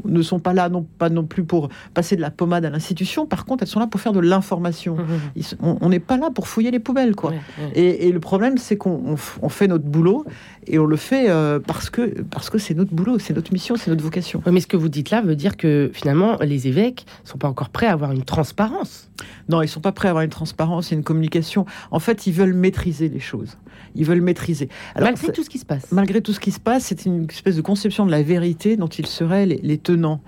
ne 0.07 0.21
sont 0.21 0.39
pas 0.39 0.53
là 0.53 0.69
non, 0.69 0.85
pas 0.97 1.09
non 1.09 1.23
plus 1.23 1.43
pour 1.43 1.69
passer 1.93 2.15
de 2.15 2.21
la 2.21 2.31
pommade 2.31 2.65
à 2.65 2.69
l'institution, 2.69 3.25
par 3.25 3.45
contre 3.45 3.63
elles 3.63 3.69
sont 3.69 3.79
là 3.79 3.87
pour 3.87 4.01
faire 4.01 4.13
de 4.13 4.19
l'information. 4.19 4.97
Mmh. 4.97 5.55
On 5.61 5.89
n'est 5.89 5.99
pas 5.99 6.17
là 6.17 6.29
pour 6.31 6.47
fouiller 6.47 6.71
les 6.71 6.79
poubelles. 6.79 7.15
Quoi. 7.15 7.33
Et, 7.75 8.07
et, 8.07 8.11
le 8.11 8.19
problème 8.19 8.57
c'est 8.57 8.77
qu'on 8.77 9.15
on 9.41 9.49
fait 9.49 9.67
notre 9.67 9.85
boulot 9.85 10.25
et 10.65 10.79
on 10.79 10.85
le 10.85 10.97
fait 10.97 11.29
euh, 11.29 11.59
parce 11.59 11.89
que 11.89 12.21
parce 12.23 12.49
que 12.49 12.57
c'est 12.57 12.73
notre 12.73 12.93
boulot, 12.93 13.19
c'est 13.19 13.33
notre 13.33 13.53
mission, 13.53 13.75
c'est 13.75 13.89
notre 13.89 14.03
vocation. 14.03 14.41
Mais 14.51 14.59
ce 14.59 14.67
que 14.67 14.77
vous 14.77 14.89
dites 14.89 15.09
là 15.09 15.21
veut 15.21 15.35
dire 15.35 15.57
que 15.57 15.91
finalement 15.93 16.37
les 16.41 16.67
évêques 16.67 17.05
sont 17.23 17.37
pas 17.37 17.47
encore 17.47 17.69
prêts 17.69 17.87
à 17.87 17.93
avoir 17.93 18.11
une 18.11 18.23
transparence. 18.23 19.09
Non, 19.49 19.61
ils 19.61 19.67
sont 19.67 19.81
pas 19.81 19.91
prêts 19.91 20.07
à 20.07 20.11
avoir 20.11 20.23
une 20.23 20.29
transparence 20.29 20.91
et 20.91 20.95
une 20.95 21.03
communication. 21.03 21.65
En 21.91 21.99
fait, 21.99 22.27
ils 22.27 22.33
veulent 22.33 22.53
maîtriser 22.53 23.09
les 23.09 23.19
choses. 23.19 23.57
Ils 23.95 24.05
veulent 24.05 24.21
maîtriser. 24.21 24.69
Alors, 24.95 25.09
malgré 25.09 25.31
tout 25.31 25.43
ce 25.43 25.49
qui 25.49 25.57
se 25.57 25.65
passe. 25.65 25.91
Malgré 25.91 26.21
tout 26.21 26.33
ce 26.33 26.39
qui 26.39 26.51
se 26.51 26.59
passe, 26.59 26.83
c'est 26.83 27.05
une 27.05 27.25
espèce 27.29 27.55
de 27.55 27.61
conception 27.61 28.05
de 28.05 28.11
la 28.11 28.21
vérité 28.21 28.77
dont 28.77 28.87
ils 28.87 29.07
seraient 29.07 29.45
les, 29.45 29.59
les 29.63 29.77
tenants. 30.01 30.21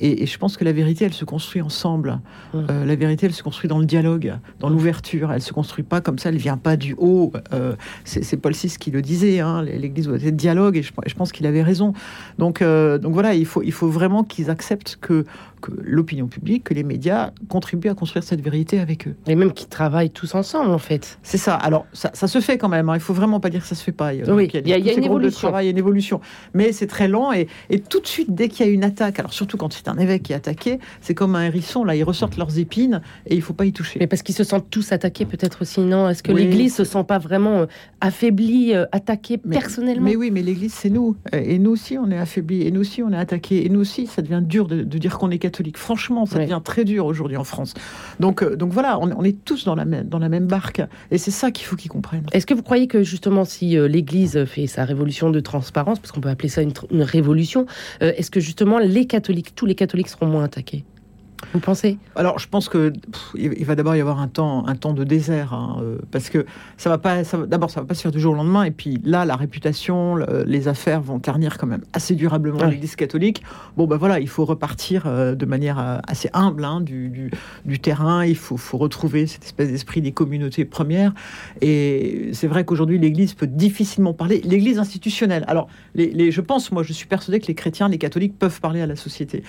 Et, 0.00 0.22
et 0.22 0.26
je 0.26 0.38
pense 0.38 0.56
que 0.56 0.64
la 0.64 0.72
vérité, 0.72 1.04
elle 1.04 1.12
se 1.12 1.24
construit 1.24 1.62
ensemble. 1.62 2.20
Euh, 2.54 2.84
la 2.84 2.96
vérité, 2.96 3.26
elle 3.26 3.32
se 3.32 3.42
construit 3.42 3.68
dans 3.68 3.78
le 3.78 3.84
dialogue, 3.86 4.34
dans 4.60 4.68
l'ouverture. 4.68 5.32
Elle 5.32 5.42
se 5.42 5.52
construit 5.52 5.84
pas 5.84 6.00
comme 6.00 6.18
ça, 6.18 6.28
elle 6.30 6.36
vient 6.36 6.56
pas 6.56 6.76
du 6.76 6.94
haut. 6.98 7.32
Euh, 7.52 7.74
c'est 8.04 8.36
Paul 8.36 8.52
VI 8.52 8.74
qui 8.78 8.90
le 8.90 9.02
disait, 9.02 9.40
hein, 9.40 9.62
l'Église 9.62 10.06
doit 10.06 10.16
être 10.16 10.36
dialogue, 10.36 10.76
et 10.76 10.82
je, 10.82 10.92
je 11.06 11.14
pense 11.14 11.32
qu'il 11.32 11.46
avait 11.46 11.62
raison. 11.62 11.92
Donc, 12.38 12.62
euh, 12.62 12.98
donc 12.98 13.12
voilà, 13.14 13.34
il 13.34 13.46
faut, 13.46 13.62
il 13.62 13.72
faut 13.72 13.88
vraiment 13.88 14.24
qu'ils 14.24 14.50
acceptent 14.50 14.98
que, 15.00 15.24
que 15.60 15.70
l'opinion 15.82 16.26
publique, 16.26 16.64
que 16.64 16.74
les 16.74 16.82
médias 16.84 17.30
contribuent 17.48 17.88
à 17.88 17.94
construire 17.94 18.24
cette 18.24 18.40
vérité 18.40 18.80
avec 18.80 19.06
eux. 19.08 19.14
Et 19.26 19.34
même 19.34 19.52
qui 19.52 19.66
travaillent 19.66 20.10
tous 20.10 20.34
ensemble, 20.34 20.70
en 20.70 20.78
fait. 20.78 21.18
C'est 21.22 21.38
ça. 21.38 21.54
Alors, 21.54 21.86
ça, 21.92 22.10
ça 22.14 22.26
se 22.28 22.40
fait 22.40 22.58
quand 22.58 22.68
même. 22.68 22.88
hein. 22.88 22.94
Il 22.94 23.00
faut 23.00 23.14
vraiment 23.14 23.40
pas 23.40 23.50
dire 23.50 23.60
que 23.62 23.66
ça 23.66 23.74
se 23.74 23.82
fait 23.84 23.92
pas. 23.92 24.12
Il 24.12 24.20
y 24.20 24.22
a, 24.22 24.34
Oui, 24.34 24.44
donc, 24.48 24.54
il 24.54 24.68
y 24.68 24.72
a- 24.72 24.78
y 24.78 24.82
a 24.82 24.92
ces 24.92 24.94
une 24.96 25.00
de 25.02 25.06
évolution. 25.06 25.38
travail, 25.48 25.66
y 25.68 25.70
une 25.70 25.78
évolution. 25.78 26.20
Mais 26.52 26.72
c'est 26.72 26.86
très 26.86 27.08
lent. 27.08 27.32
Et, 27.32 27.48
et 27.70 27.78
tout 27.80 28.00
de 28.00 28.06
suite, 28.06 28.34
dès 28.34 28.48
qu'il 28.48 28.66
y 28.66 28.68
a 28.68 28.72
une 28.72 28.84
attaque, 28.84 29.18
alors 29.18 29.32
surtout 29.32 29.56
quand 29.56 29.74
c'est 29.84 29.90
un 29.90 29.98
évêque 29.98 30.22
qui 30.24 30.32
est 30.32 30.36
attaqué, 30.36 30.78
c'est 31.00 31.14
comme 31.14 31.34
un 31.36 31.44
hérisson. 31.44 31.84
Là, 31.84 31.94
ils 31.94 32.04
ressortent 32.04 32.36
leurs 32.36 32.58
épines 32.58 33.02
et 33.26 33.34
il 33.34 33.42
faut 33.42 33.52
pas 33.52 33.66
y 33.66 33.72
toucher. 33.72 33.98
Mais 34.00 34.06
parce 34.06 34.22
qu'ils 34.22 34.34
se 34.34 34.44
sentent 34.44 34.70
tous 34.70 34.92
attaqués, 34.92 35.26
peut-être 35.26 35.62
aussi, 35.62 35.80
non 35.80 36.08
Est-ce 36.08 36.22
que 36.22 36.32
Oui. 36.32 36.44
l'Église 36.44 36.74
se 36.74 36.84
sent 36.84 37.04
pas 37.06 37.18
vraiment 37.18 37.60
euh, 37.60 37.66
affaiblie, 38.00 38.74
euh, 38.74 38.86
attaquée 38.92 39.40
Mais- 39.44 39.58
personnellement? 39.58 40.04
Mais 40.08 40.16
oui, 40.16 40.30
mais 40.30 40.42
l'Église, 40.42 40.72
c'est 40.74 40.90
nous. 40.90 41.16
Et 41.32 41.58
nous 41.58 41.70
aussi, 41.72 41.98
on 41.98 42.10
est 42.10 42.18
affaiblis. 42.18 42.62
Et 42.62 42.70
nous 42.70 42.80
aussi, 42.80 43.02
on 43.02 43.12
est 43.12 43.16
attaqués. 43.16 43.64
Et 43.64 43.68
nous 43.68 43.80
aussi, 43.80 44.06
ça 44.06 44.22
devient 44.22 44.42
dur 44.42 44.66
de, 44.66 44.82
de 44.82 44.98
dire 44.98 45.18
qu'on 45.18 45.30
est 45.30 45.38
catholique. 45.38 45.76
Franchement, 45.78 46.26
ça 46.26 46.36
Ouais. 46.38 46.44
devient 46.44 46.60
très 46.64 46.84
dur 46.84 47.06
aujourd'hui 47.06 47.36
en 47.36 47.44
France. 47.44 47.74
Donc, 48.20 48.42
euh, 48.42 48.56
donc 48.56 48.72
voilà, 48.72 48.98
on, 49.00 49.10
on 49.16 49.22
est 49.24 49.44
tous 49.44 49.64
dans 49.64 49.74
la 49.74 49.84
même, 49.84 50.08
dans 50.08 50.18
la 50.18 50.28
même 50.28 50.46
barque. 50.46 50.82
Et 51.10 51.18
c'est 51.18 51.30
ça 51.30 51.50
qu'il 51.50 51.66
faut 51.66 51.76
qu'ils 51.76 51.90
comprennent. 51.90 52.26
Est-ce 52.32 52.46
que 52.46 52.54
vous 52.54 52.62
croyez 52.62 52.86
que 52.86 53.02
justement, 53.02 53.44
si 53.44 53.76
euh, 53.76 53.86
l'Église 53.88 54.44
fait 54.46 54.66
sa 54.66 54.84
révolution 54.84 55.30
de 55.30 55.40
transparence, 55.40 55.98
parce 55.98 56.12
qu'on 56.12 56.20
peut 56.20 56.28
appeler 56.28 56.48
ça 56.48 56.62
une, 56.62 56.72
révolution, 57.02 57.66
euh, 58.02 58.12
est-ce 58.16 58.30
que 58.30 58.40
justement 58.40 58.78
les 58.78 59.06
catholiques, 59.06 59.54
tous 59.54 59.66
les 59.66 59.73
catholiques 59.74 60.08
seront 60.08 60.26
moins 60.26 60.44
attaqués 60.44 60.84
Vous 61.52 61.60
pensez? 61.60 61.98
Alors, 62.16 62.38
je 62.38 62.48
pense 62.48 62.68
que 62.68 62.90
pff, 62.90 63.32
il 63.36 63.64
va 63.64 63.74
d'abord 63.74 63.94
y 63.96 64.00
avoir 64.00 64.20
un 64.20 64.28
temps, 64.28 64.66
un 64.66 64.74
temps 64.76 64.92
de 64.92 65.04
désert, 65.04 65.52
hein, 65.52 65.76
euh, 65.82 65.98
parce 66.10 66.30
que 66.30 66.46
ça 66.76 66.88
va 66.90 66.98
pas. 66.98 67.22
D'abord, 67.46 67.70
ça 67.70 67.80
va 67.80 67.86
pas 67.86 67.94
se 67.94 68.02
faire 68.02 68.12
du 68.12 68.20
jour 68.20 68.32
au 68.32 68.36
lendemain, 68.36 68.64
et 68.64 68.70
puis 68.70 69.00
là, 69.04 69.24
la 69.24 69.36
réputation, 69.36 70.14
le- 70.14 70.44
les 70.46 70.68
affaires 70.68 71.00
vont 71.00 71.18
ternir 71.18 71.58
quand 71.58 71.66
même 71.66 71.82
assez 71.92 72.14
durablement 72.14 72.58
Ouais. 72.60 72.70
l'Église 72.70 72.96
catholique. 72.96 73.42
Bon, 73.76 73.86
ben 73.86 73.96
voilà, 73.96 74.20
il 74.20 74.28
faut 74.28 74.44
repartir 74.44 75.04
euh, 75.06 75.34
de 75.34 75.46
manière 75.46 75.78
euh, 75.78 75.98
assez 76.06 76.30
humble 76.32 76.64
hein, 76.64 76.80
du, 76.80 77.08
du- 77.08 77.30
du 77.64 77.78
terrain. 77.78 78.24
Il 78.24 78.36
faut, 78.36 78.56
faut 78.56 78.78
retrouver 78.78 79.26
cette 79.26 79.44
espèce 79.44 79.70
d'esprit 79.70 80.00
des 80.00 80.12
communautés 80.12 80.64
premières. 80.64 81.12
Et 81.60 82.30
c'est 82.32 82.46
vrai 82.46 82.64
qu'aujourd'hui, 82.64 82.98
l'Église 82.98 83.34
peut 83.34 83.46
difficilement 83.46 84.12
parler. 84.12 84.40
L'Église 84.44 84.78
institutionnelle. 84.78 85.44
Alors, 85.48 85.68
les, 85.94 86.10
les- 86.10 86.30
je 86.30 86.40
pense, 86.40 86.72
moi, 86.72 86.82
je 86.82 86.92
suis 86.92 87.06
persuadé 87.06 87.40
que 87.40 87.46
les 87.46 87.54
chrétiens, 87.54 87.88
les 87.88 87.98
catholiques 87.98 88.38
peuvent 88.38 88.60
parler 88.60 88.80
à 88.80 88.86
la 88.86 88.96
société. 88.96 89.42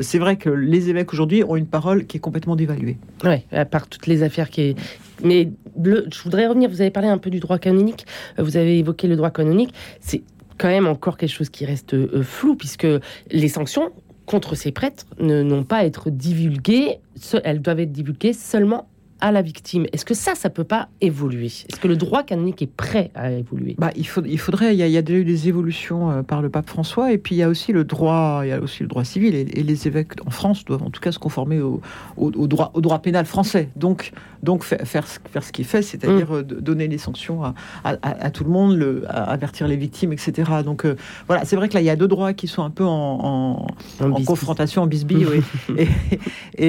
C'est 0.00 0.18
vrai 0.18 0.36
que 0.36 0.50
les 0.50 0.88
évêques 0.90 1.12
aujourd'hui 1.12 1.39
ont 1.44 1.56
une 1.56 1.66
parole 1.66 2.06
qui 2.06 2.16
est 2.16 2.20
complètement 2.20 2.56
dévaluée. 2.56 2.96
Ouais, 3.24 3.44
à 3.52 3.64
part 3.64 3.88
toutes 3.88 4.06
les 4.06 4.22
affaires 4.22 4.50
qui. 4.50 4.74
Mais 5.22 5.50
je 5.82 6.22
voudrais 6.22 6.46
revenir. 6.46 6.70
Vous 6.70 6.80
avez 6.80 6.90
parlé 6.90 7.08
un 7.08 7.18
peu 7.18 7.30
du 7.30 7.40
droit 7.40 7.58
canonique. 7.58 8.06
euh, 8.38 8.42
Vous 8.42 8.56
avez 8.56 8.78
évoqué 8.78 9.06
le 9.08 9.16
droit 9.16 9.30
canonique. 9.30 9.72
C'est 10.00 10.22
quand 10.58 10.68
même 10.68 10.86
encore 10.86 11.16
quelque 11.16 11.32
chose 11.32 11.50
qui 11.50 11.64
reste 11.64 11.94
euh, 11.94 12.22
flou 12.22 12.54
puisque 12.54 12.86
les 13.30 13.48
sanctions 13.48 13.90
contre 14.26 14.54
ces 14.54 14.70
prêtres 14.72 15.06
n'ont 15.18 15.64
pas 15.64 15.78
à 15.78 15.84
être 15.84 16.08
divulguées. 16.10 16.98
Elles 17.44 17.60
doivent 17.60 17.80
être 17.80 17.92
divulguées 17.92 18.32
seulement 18.32 18.88
à 19.20 19.32
la 19.32 19.42
victime. 19.42 19.86
Est-ce 19.92 20.04
que 20.04 20.14
ça, 20.14 20.34
ça 20.34 20.50
peut 20.50 20.64
pas 20.64 20.88
évoluer? 21.00 21.46
Est-ce 21.46 21.78
que 21.80 21.88
le 21.88 21.96
droit 21.96 22.22
canonique 22.22 22.62
est 22.62 22.66
prêt 22.72 23.10
à 23.14 23.30
évoluer? 23.30 23.74
Bah, 23.78 23.90
il, 23.96 24.06
faut, 24.06 24.22
il 24.24 24.38
faudrait. 24.38 24.74
Il 24.74 24.78
y, 24.78 24.82
a, 24.82 24.86
il 24.86 24.92
y 24.92 24.96
a 24.96 25.02
déjà 25.02 25.18
eu 25.18 25.24
des 25.24 25.48
évolutions 25.48 26.10
euh, 26.10 26.22
par 26.22 26.42
le 26.42 26.48
pape 26.50 26.68
François, 26.68 27.12
et 27.12 27.18
puis 27.18 27.34
il 27.34 27.38
y 27.38 27.42
a 27.42 27.48
aussi 27.48 27.72
le 27.72 27.84
droit. 27.84 28.40
Il 28.44 28.48
y 28.48 28.52
a 28.52 28.60
aussi 28.60 28.82
le 28.82 28.88
droit 28.88 29.04
civil, 29.04 29.34
et, 29.34 29.40
et 29.58 29.62
les 29.62 29.86
évêques 29.86 30.12
en 30.26 30.30
France 30.30 30.64
doivent 30.64 30.82
en 30.82 30.90
tout 30.90 31.00
cas 31.00 31.12
se 31.12 31.18
conformer 31.18 31.60
au, 31.60 31.80
au- 32.16 32.30
au 32.32 32.46
droit, 32.46 32.70
au 32.74 32.80
droit 32.80 33.00
pénal 33.00 33.24
français. 33.26 33.68
Donc, 33.76 34.12
donc 34.42 34.64
faire, 34.64 34.80
faire, 34.84 35.06
ce- 35.06 35.18
faire 35.30 35.42
ce 35.44 35.52
qu'il 35.52 35.64
fait, 35.64 35.82
c'est-à-dire 35.82 36.36
euh, 36.36 36.42
de- 36.42 36.60
donner 36.60 36.88
les 36.88 36.98
sanctions 36.98 37.44
à, 37.44 37.54
à- 37.84 37.96
à- 38.02 38.24
à 38.26 38.30
tout 38.30 38.44
le 38.44 38.50
monde, 38.50 38.76
le, 38.76 39.04
avertir 39.08 39.68
les 39.68 39.76
victimes, 39.76 40.12
etc. 40.12 40.50
Donc 40.64 40.84
euh, 40.84 40.96
voilà, 41.26 41.44
c'est 41.44 41.56
vrai 41.56 41.68
que 41.68 41.74
là, 41.74 41.80
il 41.80 41.86
y 41.86 41.90
a 41.90 41.96
deux 41.96 42.08
droits 42.08 42.32
qui 42.32 42.46
sont 42.48 42.62
un 42.62 42.70
peu 42.70 42.84
en, 42.84 43.66
confrontation, 44.24 44.82
en 44.82 44.86
bisbille, 44.86 45.26
oui. 45.26 45.42
et, 45.78 45.88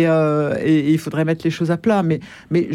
et, 0.02 0.08
euh, 0.08 0.56
et- 0.64 0.80
et 0.82 0.92
il 0.92 0.98
faudrait 1.00 1.26
mettre 1.26 1.42
les 1.44 1.52
choses 1.52 1.72
à 1.72 1.78
plat. 1.78 2.04
Mais, 2.04 2.20
mais 2.50 2.70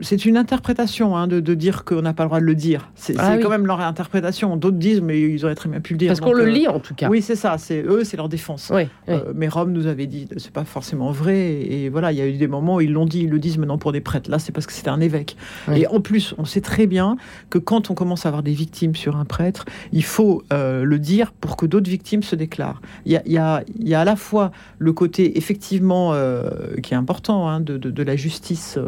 c'est 0.00 0.24
une 0.24 0.36
interprétation 0.36 1.16
hein, 1.16 1.26
de, 1.26 1.40
de 1.40 1.54
dire 1.54 1.84
qu'on 1.84 2.02
n'a 2.02 2.12
pas 2.12 2.24
le 2.24 2.28
droit 2.28 2.40
de 2.40 2.44
le 2.44 2.54
dire. 2.54 2.90
C'est 2.94 3.14
Ah 3.18 3.34
oui. 3.36 3.42
quand 3.42 3.50
même 3.50 3.66
leur 3.66 3.80
interprétation. 3.80 4.56
D'autres 4.56 4.76
disent, 4.78 5.00
mais 5.00 5.20
ils 5.20 5.44
auraient 5.44 5.54
très 5.54 5.68
bien 5.68 5.80
pu 5.80 5.94
le 5.94 5.98
dire. 5.98 6.08
Parce 6.08 6.20
qu'on 6.20 6.32
le 6.32 6.44
euh, 6.44 6.50
lit 6.50 6.68
en 6.68 6.80
tout 6.80 6.94
cas. 6.94 7.08
Oui, 7.08 7.22
c'est 7.22 7.36
ça. 7.36 7.58
C'est 7.58 7.82
eux, 7.82 8.04
c'est 8.04 8.16
leur 8.16 8.28
défense. 8.28 8.70
Oui, 8.74 8.82
oui. 9.08 9.14
Euh, 9.14 9.32
mais 9.34 9.48
Rome 9.48 9.72
nous 9.72 9.86
avait 9.86 10.06
dit, 10.06 10.26
c'est 10.38 10.52
pas 10.52 10.64
forcément 10.64 11.10
vrai. 11.12 11.60
Et, 11.62 11.88
voilà, 11.88 12.12
il 12.12 12.18
y 12.18 12.20
a 12.20 12.26
eu 12.26 12.32
des 12.36 12.48
moments 12.48 12.76
où 12.76 12.80
ils 12.80 12.92
l'ont 12.92 13.06
dit, 13.06 13.20
ils 13.20 13.30
le 13.30 13.38
disent 13.38 13.58
maintenant 13.58 13.78
pour 13.78 13.92
des 13.92 14.00
prêtres. 14.00 14.30
Là, 14.30 14.38
c'est 14.38 14.52
parce 14.52 14.66
que 14.66 14.72
c'était 14.72 14.90
un 14.90 15.00
évêque. 15.00 15.36
Et 15.74 15.86
en 15.86 16.00
plus, 16.00 16.34
on 16.38 16.44
sait 16.44 16.60
très 16.60 16.86
bien 16.86 17.16
que 17.50 17.58
quand 17.58 17.90
on 17.90 17.94
commence 17.94 18.26
à 18.26 18.28
avoir 18.28 18.42
des 18.42 18.52
victimes 18.52 18.94
sur 18.94 19.16
un 19.16 19.24
prêtre, 19.24 19.64
il 19.92 20.04
faut 20.04 20.42
euh, 20.52 20.84
le 20.84 20.98
dire 20.98 21.32
pour 21.32 21.56
que 21.56 21.66
d'autres 21.66 21.90
victimes 21.90 22.22
se 22.22 22.36
déclarent. 22.36 22.80
Il 23.06 23.12
y 23.12 23.16
a, 23.16 23.22
y 23.26 23.36
a- 23.38 23.62
y 23.78 23.94
a 23.94 24.00
à 24.00 24.04
la 24.04 24.16
fois 24.16 24.50
le 24.78 24.92
côté 24.92 25.36
effectivement 25.38 26.12
euh, 26.14 26.50
qui 26.82 26.94
est 26.94 26.96
important 26.96 27.48
hein, 27.48 27.60
de, 27.60 27.76
de- 27.76 27.90
de 27.90 28.02
la 28.02 28.16
justice, 28.16 28.78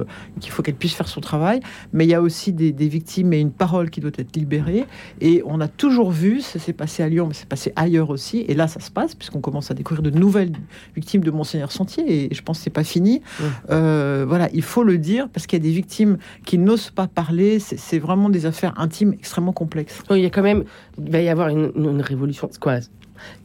qu'il 0.41 0.51
faut 0.51 0.63
qu'elle 0.63 0.75
puisse 0.75 0.95
faire 0.95 1.09
son 1.09 1.21
travail, 1.21 1.61
mais 1.93 2.05
il 2.05 2.11
y 2.11 2.15
a 2.15 2.23
aussi 2.23 2.53
des, 2.53 2.73
des 2.73 2.89
victimes 2.89 3.33
et 3.33 3.41
une 3.41 3.53
parole 3.53 3.91
qui 3.91 4.01
doit 4.01 4.11
être 4.17 4.37
libérée. 4.37 4.85
Et 5.21 5.43
on 5.47 5.61
a 5.61 5.69
toujours 5.69 6.11
vu, 6.11 6.41
ça 6.41 6.59
s'est 6.59 6.73
passé 6.73 7.03
à 7.03 7.09
Lyon, 7.09 7.27
mais 7.29 7.35
c'est 7.35 7.49
passé 7.49 7.73
ailleurs 7.77 8.11
aussi, 8.11 8.45
et 8.49 8.55
là 8.55 8.69
ça 8.69 8.81
se 8.81 8.91
passe, 8.91 9.15
puisqu'on 9.15 9.41
commence 9.41 9.71
à 9.71 9.75
découvrir 9.75 10.03
de 10.03 10.11
nouvelles 10.11 10.53
victimes 10.95 11.23
de 11.23 11.31
Monseigneur 11.31 11.73
Sentier, 11.73 12.27
et 12.31 12.35
je 12.35 12.43
pense 12.43 12.59
que 12.59 12.65
c'est 12.65 12.71
pas 12.71 12.85
fini. 12.85 13.23
Euh, 13.71 14.25
voilà, 14.27 14.49
il 14.53 14.63
faut 14.63 14.85
le 14.85 14.99
dire, 14.99 15.29
parce 15.29 15.47
qu'il 15.47 15.59
y 15.59 15.63
a 15.63 15.65
des 15.65 15.75
victimes 15.75 16.19
qui 16.45 16.59
n'osent 16.59 16.91
pas 16.91 17.07
parler, 17.07 17.59
c'est 17.59 17.99
vraiment 17.99 18.31
des 18.31 18.47
affaires 18.47 18.75
intimes 18.79 19.13
extrêmement 19.13 19.53
complexes. 19.53 20.03
Il 20.11 20.19
y 20.19 20.27
a 20.27 20.31
quand 20.31 20.43
même, 20.43 20.65
il 20.99 21.11
va 21.11 21.21
y 21.21 21.29
avoir 21.29 21.49
une, 21.49 22.03
révolution. 22.03 22.49
C'est 22.51 22.61
quoi? 22.61 22.79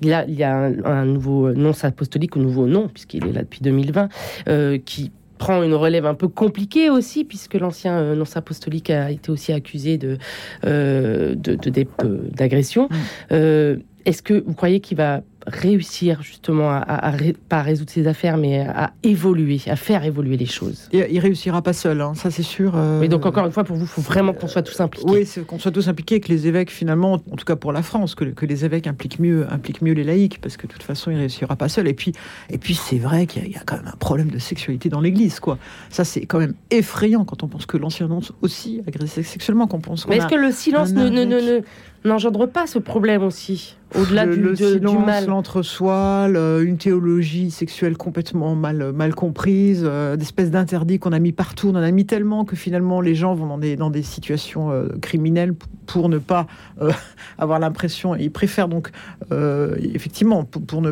Il 0.02 0.08
y, 0.08 0.14
a, 0.14 0.26
il 0.26 0.34
y 0.34 0.44
a 0.44 0.56
un, 0.56 0.84
un 0.84 1.06
nouveau 1.06 1.52
nonce 1.54 1.84
apostolique, 1.84 2.36
un 2.36 2.40
nouveau 2.40 2.66
nom, 2.66 2.88
puisqu'il 2.88 3.28
est 3.28 3.32
là 3.32 3.42
depuis 3.42 3.62
2020, 3.62 4.10
euh, 4.48 4.80
qui 4.84 5.12
prend 5.38 5.64
une 5.64 5.74
relève 5.76 6.06
un 6.06 6.14
peu 6.16 6.28
compliquée 6.28 6.90
aussi, 6.90 7.24
puisque 7.24 7.54
l'ancien 7.56 7.98
euh, 7.98 8.16
nonce 8.16 8.36
apostolique 8.38 8.90
a 8.90 9.12
été 9.12 9.32
aussi 9.32 9.54
accusé 9.54 9.98
de, 9.98 10.18
euh, 10.66 11.36
de, 11.36 11.56
de- 11.56 11.70
d'ép- 11.70 12.04
euh, 12.04 12.30
d'agression. 12.36 12.90
Mm. 13.32 13.82
Est-ce 14.06 14.22
que 14.22 14.42
vous 14.46 14.54
croyez 14.54 14.80
qu'il 14.80 14.96
va 14.98 15.22
réussir 15.48 16.22
justement 16.22 16.70
à, 16.70 16.78
à- 16.78 17.08
à 17.08 17.12
ré- 17.12 17.36
pas 17.50 17.60
à 17.60 17.62
résoudre 17.64 17.90
ses 17.90 18.06
affaires, 18.08 18.38
mais 18.38 18.60
à 18.60 18.92
évoluer, 19.04 19.60
à 19.68 19.76
faire 19.76 20.04
évoluer 20.04 20.38
les 20.38 20.46
choses 20.46 20.90
Et 20.92 21.08
il 21.10 21.20
réussira 21.20 21.62
pas 21.62 21.74
seul, 21.74 22.02
hein, 22.02 22.14
ça 22.16 22.30
c'est 22.32 22.44
sûr. 22.44 22.74
euh, 22.76 23.00
Mais 23.00 23.08
donc 23.08 23.26
encore 23.26 23.46
une 23.46 23.52
fois, 23.52 23.64
pour 23.64 23.76
vous, 23.78 23.86
il 23.86 23.88
faut 23.88 24.02
vraiment 24.02 24.34
qu'on 24.34 24.48
soit 24.48 24.62
tous 24.62 24.80
impliqués. 24.82 25.06
Oui, 25.10 25.26
c'est 25.26 25.46
qu'on 25.46 25.58
soit 25.60 25.72
tous 25.72 25.88
impliqués, 25.88 26.20
que 26.20 26.28
les 26.30 26.48
évêques, 26.48 26.70
finalement, 26.70 27.14
en 27.14 27.36
tout 27.36 27.46
cas 27.46 27.56
pour 27.56 27.72
la 27.72 27.82
France, 27.82 28.14
que, 28.14 28.26
que 28.26 28.46
les 28.46 28.66
évêques 28.66 28.88
impliquent 28.88 29.20
mieux, 29.20 29.46
impliquent 29.52 29.82
mieux 29.82 29.94
les 29.94 30.04
laïcs, 30.04 30.40
parce 30.42 30.58
que 30.58 30.68
de 30.68 30.74
toute 30.74 30.84
façon, 30.84 31.12
il 31.12 31.18
réussira 31.18 31.56
pas 31.56 31.70
seul. 31.70 31.88
Et 31.88 31.94
puis, 31.94 32.12
et 32.50 32.58
puis 32.58 32.76
c'est 32.76 32.98
vrai 33.00 33.26
qu'il 33.26 33.42
y, 33.42 33.46
a- 33.46 33.48
il 33.48 33.54
y 33.54 33.58
a 33.58 33.64
quand 33.66 33.78
même 33.78 33.88
un 33.88 33.98
problème 33.98 34.30
de 34.30 34.40
sexualité 34.40 34.90
dans 34.90 35.00
l'Église, 35.02 35.40
quoi. 35.40 35.58
Ça, 35.90 36.04
c'est 36.04 36.26
quand 36.26 36.40
même 36.40 36.54
effrayant 36.72 37.24
quand 37.26 37.44
on 37.44 37.48
pense 37.48 37.66
que 37.66 37.78
l'ancien 37.78 38.08
nonce 38.08 38.34
aussi 38.42 38.82
agressé 38.88 39.24
sexuellement, 39.24 39.68
qu'on 39.68 39.80
pense 39.80 40.04
qu'on 40.04 40.10
Mais 40.12 40.18
est-ce 40.18 40.28
que 40.28 40.36
le 40.36 40.52
silence 40.52 40.92
ne, 40.92 41.08
ne, 41.10 41.24
ne- 41.24 41.40
ne- 41.40 41.62
n'engendre 42.06 42.46
pas 42.48 42.68
ce 42.68 42.80
problème 42.80 43.24
aussi 43.24 43.76
Au-delà 43.96 44.26
du, 44.26 44.40
le 44.42 44.50
de- 44.52 44.56
du 44.56 44.88
silence, 44.88 45.06
mal 45.06 45.26
l'entre-soi, 45.28 46.28
le- 46.30 46.64
une 46.64 46.78
théologie 46.78 47.52
sexuelle 47.52 47.98
complètement 47.98 48.56
mal, 48.56 48.92
mal 48.94 49.14
comprise, 49.16 49.82
euh, 49.86 50.16
d'espèces 50.16 50.52
d'interdits 50.52 51.00
qu'on 51.00 51.12
a 51.12 51.20
mis 51.20 51.32
partout. 51.32 51.70
On 51.70 51.76
en 51.76 51.84
a 51.84 51.92
mis 51.92 52.06
tellement 52.06 52.46
que 52.46 52.56
finalement 52.56 53.02
les 53.02 53.16
gens 53.16 53.34
vont 53.36 53.48
dans 53.48 53.58
des, 53.58 53.76
dans 53.76 53.90
des 53.90 54.04
situations 54.04 54.72
euh, 54.72 54.88
criminelles 55.02 55.54
pour 55.86 56.10
ne 56.10 56.18
pas 56.18 56.48
euh, 56.82 56.92
avoir 57.38 57.60
l'impression. 57.60 58.16
Ils 58.16 58.32
préfèrent 58.32 58.68
donc, 58.70 58.90
euh, 59.32 59.76
effectivement, 59.82 60.44
pour, 60.44 60.62
pour 60.62 60.82
ne 60.82 60.92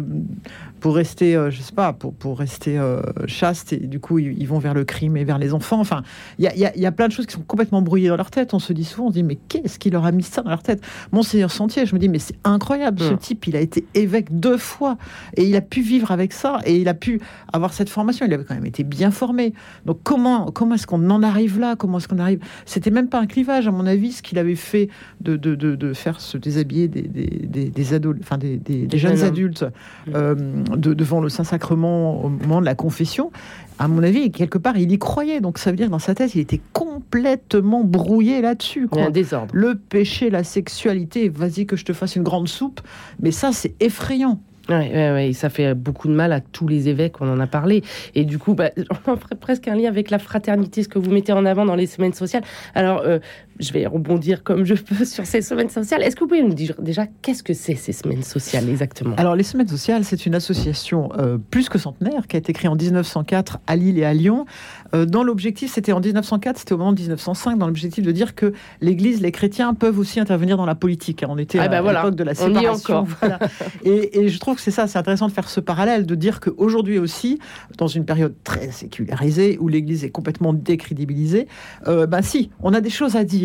pour 0.82 0.96
rester, 0.96 1.34
je 1.50 1.62
sais 1.62 1.74
pas, 1.74 1.94
pour, 1.94 2.14
pour 2.14 2.38
rester 2.38 2.80
chaste, 3.26 3.74
et 3.74 3.78
du 3.78 4.00
coup, 4.00 4.20
ils, 4.20 4.38
ils 4.40 4.48
vont 4.48 4.60
vers 4.60 4.76
le 4.76 4.84
crime 4.86 5.18
et 5.18 5.24
vers 5.24 5.40
les 5.40 5.52
enfants. 5.56 5.80
Enfin, 5.80 6.04
il 6.38 6.46
y 6.46 6.48
a, 6.48 6.54
il 6.54 6.60
y 6.60 6.66
a- 6.66 6.78
y 6.78 6.86
a 6.86 6.92
plein 6.92 7.08
de 7.08 7.12
choses 7.12 7.26
qui 7.26 7.34
sont 7.34 7.42
complètement 7.42 7.82
brouillées 7.82 8.10
dans 8.10 8.18
leur 8.18 8.30
tête. 8.30 8.54
On 8.54 8.60
se 8.60 8.72
dit 8.72 8.84
souvent, 8.84 9.08
on 9.08 9.10
se 9.10 9.14
dit, 9.16 9.24
mais 9.24 9.40
qu'est-ce 9.50 9.80
qui 9.80 9.90
leur 9.90 10.06
a 10.06 10.12
mis 10.12 10.22
ça 10.22 10.44
dans 10.44 10.52
leur 10.52 10.62
tête? 10.62 10.82
Monseigneur 11.12 11.52
Sentier, 11.52 11.86
je 11.86 11.94
me 11.96 12.00
dis, 12.00 12.10
mais 12.10 12.20
c'est 12.20 12.36
incroyable, 12.44 13.00
ce 13.00 13.14
Mm. 13.14 13.18
type, 13.18 13.48
il 13.48 13.56
a 13.56 13.60
été 13.62 13.86
évêque 13.94 14.28
deux 14.40 14.58
fois, 14.58 14.98
et 15.36 15.44
il 15.46 15.56
a 15.56 15.62
pu 15.62 15.82
vivre 15.82 16.12
avec 16.12 16.34
ça, 16.34 16.60
et 16.66 16.78
il 16.78 16.88
a 16.88 16.94
pu 16.94 17.20
avoir 17.54 17.74
cette 17.74 17.90
formation, 17.90 18.26
il 18.26 18.34
avait 18.34 18.44
quand 18.44 18.56
même 18.56 18.66
été 18.66 18.84
bien 18.84 19.12
formé. 19.12 19.54
Donc 19.86 20.00
comment, 20.04 20.46
comment 20.52 20.76
est-ce 20.76 20.88
qu'on 20.88 21.10
en 21.10 21.24
arrive 21.24 21.60
là? 21.60 21.76
Comment 21.76 21.98
est-ce 21.98 22.08
qu'on 22.08 22.20
arrive? 22.20 22.40
C'était 22.66 22.92
même 22.92 23.08
pas 23.10 23.20
un 23.20 23.26
clivage, 23.28 23.68
à 23.68 23.72
mon 23.72 23.86
avis, 23.86 24.12
ce 24.14 24.22
qu'il 24.22 24.38
avait 24.38 24.56
fait 24.56 24.90
de, 25.22 25.36
de, 25.38 25.56
de, 25.56 25.76
de 25.76 25.94
faire 25.94 26.20
se 26.22 26.38
déshabiller 26.38 26.88
des, 26.88 27.02
des, 27.04 27.26
des, 27.48 27.70
des 27.70 27.94
ados, 27.94 28.16
enfin 28.22 28.38
des, 28.38 28.58
des- 28.58 28.82
des 28.82 28.88
Des 28.88 28.98
jeunes 28.98 29.24
adultes 29.24 29.64
Mm. 30.08 30.12
euh, 30.16 30.36
de- 30.76 30.94
devant 30.94 31.22
le 31.22 31.30
Saint-Sacrement 31.30 32.24
au 32.24 32.30
moment 32.30 32.60
de 32.62 32.66
la 32.66 32.76
confession. 32.76 33.32
À 33.78 33.88
mon 33.90 34.02
avis, 34.04 34.32
quelque 34.32 34.58
part, 34.58 34.78
il 34.78 34.92
y 34.92 34.98
croyait. 35.00 35.42
Donc 35.42 35.58
ça 35.58 35.70
veut 35.70 35.76
dire 35.78 35.88
que 35.88 35.92
dans 35.92 36.00
sa 36.00 36.16
tête, 36.16 36.34
il 36.36 36.40
était 36.42 36.62
complètement 37.06 37.84
brouillé 37.84 38.42
là-dessus. 38.42 38.80
Il 38.92 38.98
y 38.98 39.00
a 39.00 39.02
quoi. 39.02 39.04
un 39.06 39.12
désordre. 39.12 39.54
Le 39.54 39.76
péché, 39.76 40.30
la 40.30 40.44
sexualité, 40.44 41.30
vas-y 41.30 41.66
que 41.66 41.76
je 41.76 41.86
te 41.86 41.94
fasse 41.94 42.16
une 42.16 42.24
grande 42.24 42.48
soupe. 42.48 42.82
Mais 43.20 43.32
ça, 43.32 43.52
c'est 43.52 43.74
effrayant. 43.80 44.40
Oui, 44.68 44.76
ouais, 44.76 45.12
ouais, 45.12 45.34
ça 45.34 45.50
fait 45.50 45.76
beaucoup 45.76 46.08
de 46.08 46.14
mal 46.14 46.34
à 46.34 46.42
tous 46.42 46.68
les 46.68 46.90
évêques, 46.90 47.22
on 47.22 47.32
en 47.32 47.40
a 47.40 47.46
parlé. 47.46 47.84
Et 48.16 48.26
du 48.26 48.40
coup, 48.40 48.56
bah, 48.56 48.72
on 49.08 49.16
ferait 49.16 49.36
presque 49.36 49.68
un 49.68 49.76
lien 49.76 49.88
avec 49.88 50.10
la 50.10 50.18
fraternité, 50.18 50.82
ce 50.82 50.90
que 50.90 50.98
vous 50.98 51.12
mettez 51.12 51.34
en 51.34 51.46
avant 51.46 51.66
dans 51.66 51.76
les 51.76 51.86
semaines 51.86 52.14
sociales. 52.14 52.44
Alors, 52.74 53.02
euh, 53.02 53.20
je 53.60 53.72
vais 53.72 53.86
rebondir 53.86 54.44
comme 54.44 54.66
je 54.66 54.76
peux 54.76 55.06
sur 55.06 55.26
ces 55.26 55.42
semaines 55.42 55.70
sociales. 55.70 56.04
Est-ce 56.04 56.16
que 56.16 56.22
vous 56.22 56.28
pouvez 56.28 56.44
nous 56.44 56.54
dire 56.54 56.76
déjà 56.80 57.06
qu'est-ce 57.22 57.44
que 57.44 57.54
c'est 57.54 57.76
ces 57.76 57.94
semaines 57.94 58.24
sociales 58.24 58.70
exactement? 58.70 59.16
Alors, 59.18 59.36
les 59.36 59.44
semaines 59.44 59.68
sociales, 59.68 60.04
c'est 60.04 60.26
une 60.26 60.36
association 60.36 61.10
euh, 61.18 61.38
plus 61.38 61.70
que 61.70 61.78
centenaire 61.78 62.28
qui 62.28 62.36
a 62.36 62.40
été 62.40 62.54
créée 62.54 62.70
en 62.70 62.76
1904 62.76 63.60
à 63.68 63.76
Lille 63.76 63.98
et 63.98 64.06
à 64.06 64.14
Lyon. 64.14 64.46
Euh, 64.94 65.06
dans 65.06 65.24
l'objectif, 65.24 65.72
c'était 65.74 65.92
en 65.92 66.00
1904, 66.00 66.58
c'était 66.60 66.74
au 66.74 66.78
moment 66.78 66.94
de 66.94 67.00
1905, 67.02 67.58
dans 67.58 67.68
l'objectif 67.68 68.04
de 68.04 68.12
dire 68.12 68.36
que 68.36 68.54
l'Église, 68.82 69.22
les 69.22 69.32
chrétiens 69.32 69.74
peuvent 69.74 70.00
aussi 70.00 70.20
intervenir 70.20 70.58
dans 70.58 70.66
la 70.66 70.76
politique. 70.76 71.24
On 71.28 71.38
était 71.38 71.60
Ah 71.60 71.68
bah 71.68 71.78
à 71.78 71.82
voilà, 71.82 72.02
l'époque 72.02 72.16
de 72.16 72.24
la 72.24 72.34
séparation. 72.36 72.72
encore. 72.72 73.08
Voilà. 73.20 73.40
Et, 73.84 74.20
et 74.20 74.30
je 74.30 74.40
trouve 74.40 74.56
que 74.56 74.62
c'est 74.62 74.72
ça, 74.72 74.88
c'est 74.88 74.98
intéressant 74.98 75.28
de 75.28 75.32
faire 75.32 75.50
ce 75.50 75.60
parallèle, 75.60 76.06
de 76.06 76.16
dire 76.16 76.40
qu'aujourd'hui 76.40 76.98
aussi, 76.98 77.40
dans 77.78 77.88
une 77.88 78.06
période 78.06 78.34
très 78.44 78.72
sécularisée, 78.72 79.58
où 79.60 79.68
l'Église 79.68 80.04
est 80.04 80.10
complètement 80.10 80.54
décrédibilisée, 80.54 81.48
euh, 81.88 82.08
bah 82.08 82.22
si, 82.22 82.50
on 82.62 82.74
a 82.74 82.82
des 82.82 82.90
choses 82.90 83.16
à 83.16 83.24
dire. 83.24 83.45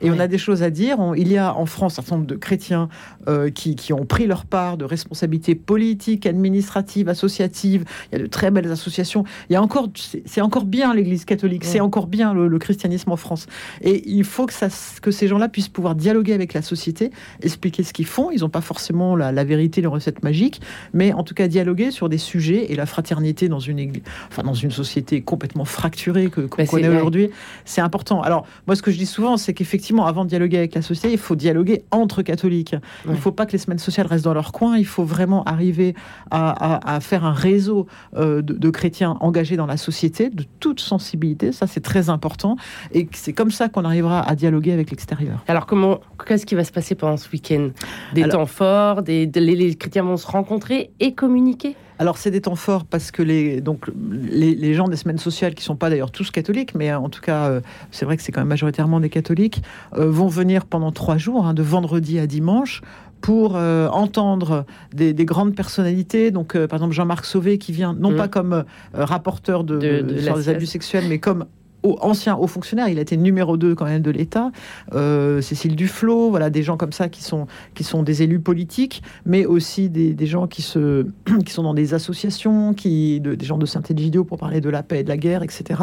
Et 0.00 0.10
on 0.10 0.18
a 0.18 0.26
des 0.26 0.38
choses 0.38 0.62
à 0.62 0.70
dire. 0.70 0.98
On- 0.98 1.14
il 1.14 1.28
y 1.28 1.36
a 1.38 1.54
en 1.54 1.66
France 1.66 1.98
un 1.98 2.02
certain 2.02 2.16
nombre 2.16 2.26
de 2.26 2.36
chrétiens 2.36 2.88
euh, 3.28 3.50
qui, 3.50 3.74
qui 3.76 3.92
ont 3.92 4.04
pris 4.04 4.26
leur 4.26 4.44
part 4.44 4.76
de 4.76 4.84
responsabilités 4.84 5.54
politiques, 5.54 6.26
administratives, 6.26 7.08
associatives. 7.08 7.84
Il 8.12 8.18
y 8.18 8.20
a 8.20 8.24
de 8.24 8.28
très 8.28 8.50
belles 8.50 8.70
associations. 8.70 9.24
Il 9.48 9.52
y 9.52 9.56
a 9.56 9.62
encore, 9.62 9.88
c'est 10.24 10.40
encore 10.40 10.64
bien 10.64 10.94
l'Église 10.94 11.24
catholique, 11.24 11.64
c'est 11.64 11.80
encore 11.80 12.06
bien 12.06 12.34
le, 12.34 12.48
le 12.48 12.58
christianisme 12.58 13.10
en 13.12 13.16
France. 13.16 13.46
Et 13.82 14.08
il 14.08 14.24
faut 14.24 14.46
que, 14.46 14.52
ça, 14.52 14.68
que 15.02 15.10
ces 15.10 15.28
gens-là 15.28 15.48
puissent 15.48 15.68
pouvoir 15.68 15.94
dialoguer 15.94 16.32
avec 16.34 16.52
la 16.54 16.62
société, 16.62 17.10
expliquer 17.42 17.82
ce 17.82 17.92
qu'ils 17.92 18.06
font. 18.06 18.30
Ils 18.30 18.40
n'ont 18.40 18.48
pas 18.48 18.60
forcément 18.60 19.16
la, 19.16 19.32
la 19.32 19.44
vérité, 19.44 19.80
les 19.80 19.86
recettes 19.86 20.22
magiques, 20.22 20.60
mais 20.92 21.12
en 21.12 21.22
tout 21.24 21.34
cas 21.34 21.48
dialoguer 21.48 21.90
sur 21.90 22.08
des 22.08 22.18
sujets 22.18 22.72
et 22.72 22.76
la 22.76 22.86
fraternité 22.86 23.48
dans 23.48 23.58
une, 23.60 23.78
église, 23.78 24.02
enfin, 24.28 24.42
dans 24.42 24.54
une 24.54 24.70
société 24.70 25.22
complètement 25.22 25.64
fracturée 25.64 26.28
que- 26.28 26.42
qu'on 26.42 26.62
Bah, 26.62 26.66
connaît 26.66 26.88
aujourd'hui, 26.88 27.30
c'est 27.64 27.80
important. 27.80 28.20
Alors, 28.22 28.46
moi, 28.66 28.76
ce 28.76 28.82
que 28.82 28.90
je 28.90 28.98
dis 28.98 29.06
souvent, 29.06 29.36
c'est 29.38 29.54
qu'effectivement, 29.54 30.06
avant 30.06 30.24
de 30.24 30.28
dialoguer 30.28 30.58
avec 30.58 30.74
la 30.74 30.82
société, 30.82 31.12
il 31.12 31.18
faut 31.18 31.36
dialoguer 31.36 31.82
entre 31.90 32.22
catholiques. 32.22 32.74
Il 33.04 33.10
Ouais. 33.10 33.16
ne 33.16 33.20
faut 33.20 33.32
pas 33.32 33.46
que 33.46 33.52
les 33.52 33.58
semaines 33.58 33.78
sociales 33.78 34.06
restent 34.06 34.24
dans 34.24 34.34
leur 34.34 34.52
coin. 34.52 34.76
Il 34.76 34.84
faut 34.86 35.04
vraiment 35.04 35.42
arriver 35.44 35.94
à, 36.30 36.50
à- 36.50 36.96
à 36.96 37.00
faire 37.00 37.24
un 37.24 37.32
réseau 37.32 37.86
euh, 38.16 38.42
de, 38.42 38.54
de 38.54 38.70
chrétiens 38.70 39.16
engagés 39.20 39.56
dans 39.56 39.66
la 39.66 39.76
société, 39.76 40.28
de 40.30 40.44
toute 40.60 40.80
sensibilité. 40.80 41.52
Ça, 41.52 41.66
c'est 41.66 41.80
très 41.80 42.10
important. 42.10 42.56
Et 42.92 43.08
c'est 43.12 43.32
comme 43.32 43.50
ça 43.50 43.68
qu'on 43.68 43.84
arrivera 43.84 44.20
à 44.28 44.34
dialoguer 44.34 44.72
avec 44.72 44.90
l'extérieur. 44.90 45.42
Alors, 45.48 45.66
comment, 45.66 46.00
qu'est-ce 46.26 46.44
qui 46.46 46.54
va 46.54 46.64
se 46.64 46.72
passer 46.72 46.94
pendant 46.94 47.16
ce 47.16 47.30
week-end? 47.30 47.70
Des 48.14 48.24
Alors- 48.24 48.40
temps 48.40 48.46
forts, 48.46 49.02
des, 49.02 49.26
des- 49.26 49.40
les, 49.40 49.54
les 49.56 49.74
chrétiens 49.74 50.02
vont 50.02 50.16
se 50.16 50.26
rencontrer 50.26 50.90
et 51.00 51.14
communiquer? 51.14 51.76
Alors, 51.98 52.16
c'est 52.18 52.30
des 52.30 52.40
temps 52.40 52.54
forts 52.54 52.84
parce 52.84 53.10
que 53.10 53.22
les, 53.22 53.60
donc, 53.60 53.86
les, 54.30 54.54
les 54.54 54.74
gens 54.74 54.86
des 54.88 54.96
semaines 54.96 55.18
sociales, 55.18 55.54
qui 55.54 55.64
sont 55.64 55.76
pas 55.76 55.90
d'ailleurs 55.90 56.10
tous 56.12 56.30
catholiques, 56.30 56.74
mais 56.74 56.90
euh, 56.90 56.98
en 56.98 57.08
tout 57.08 57.20
cas, 57.20 57.46
euh, 57.48 57.60
c'est 57.90 58.04
vrai 58.04 58.16
que 58.16 58.22
c'est 58.22 58.30
quand 58.32 58.40
même 58.40 58.48
majoritairement 58.48 59.00
des 59.00 59.10
catholiques, 59.10 59.62
euh, 59.96 60.08
vont 60.10 60.28
venir 60.28 60.64
pendant 60.66 60.92
trois 60.92 61.18
jours, 61.18 61.44
hein, 61.46 61.54
de 61.54 61.62
vendredi 61.62 62.18
à 62.18 62.26
dimanche, 62.26 62.82
pour 63.20 63.56
euh, 63.56 63.88
entendre 63.88 64.64
des, 64.94 65.12
des 65.12 65.24
grandes 65.24 65.56
personnalités. 65.56 66.30
Donc, 66.30 66.54
euh, 66.54 66.68
par 66.68 66.76
exemple, 66.76 66.94
Jean-Marc 66.94 67.24
Sauvé 67.24 67.58
qui 67.58 67.72
vient, 67.72 67.92
non 67.98 68.12
Mhm. 68.12 68.16
pas 68.16 68.28
comme 68.28 68.52
euh, 68.52 68.62
rapporteur 68.94 69.64
de, 69.64 69.76
De- 69.78 70.00
de 70.02 70.18
sur 70.20 70.34
la 70.34 70.38
les 70.40 70.48
abus 70.50 70.66
sexuels, 70.66 71.04
mais 71.08 71.18
comme 71.18 71.46
haut- 71.88 71.98
ancien 72.00 72.36
haut 72.36 72.46
fonctionnaire, 72.46 72.88
il 72.88 72.98
a 72.98 73.02
été 73.02 73.16
numéro 73.16 73.56
2 73.56 73.74
quand 73.74 73.84
même 73.86 74.02
de 74.02 74.10
l'État, 74.10 74.50
Euh, 74.94 75.40
Cécile 75.40 75.76
Duflot, 75.76 76.30
voilà 76.30 76.50
des 76.50 76.62
gens 76.62 76.76
comme 76.76 76.92
ça 76.92 77.08
qui 77.08 77.22
sont, 77.22 77.46
qui 77.74 77.84
sont 77.84 78.02
des 78.02 78.22
élus 78.22 78.40
politiques, 78.40 79.02
mais 79.26 79.44
aussi 79.46 79.88
des, 79.88 80.14
des 80.14 80.26
gens 80.26 80.46
qui, 80.46 80.62
se, 80.62 81.06
qui 81.44 81.52
sont 81.52 81.62
dans 81.62 81.74
des 81.74 81.94
associations, 81.94 82.74
qui, 82.74 83.20
de- 83.20 83.34
des 83.34 83.44
gens 83.46 83.58
de 83.58 83.66
Saint-Égidio 83.66 84.24
pour 84.24 84.38
parler 84.38 84.60
de 84.60 84.70
la 84.70 84.82
paix 84.82 85.00
et 85.00 85.02
de 85.04 85.08
la 85.08 85.16
guerre, 85.16 85.42
etc. 85.42 85.80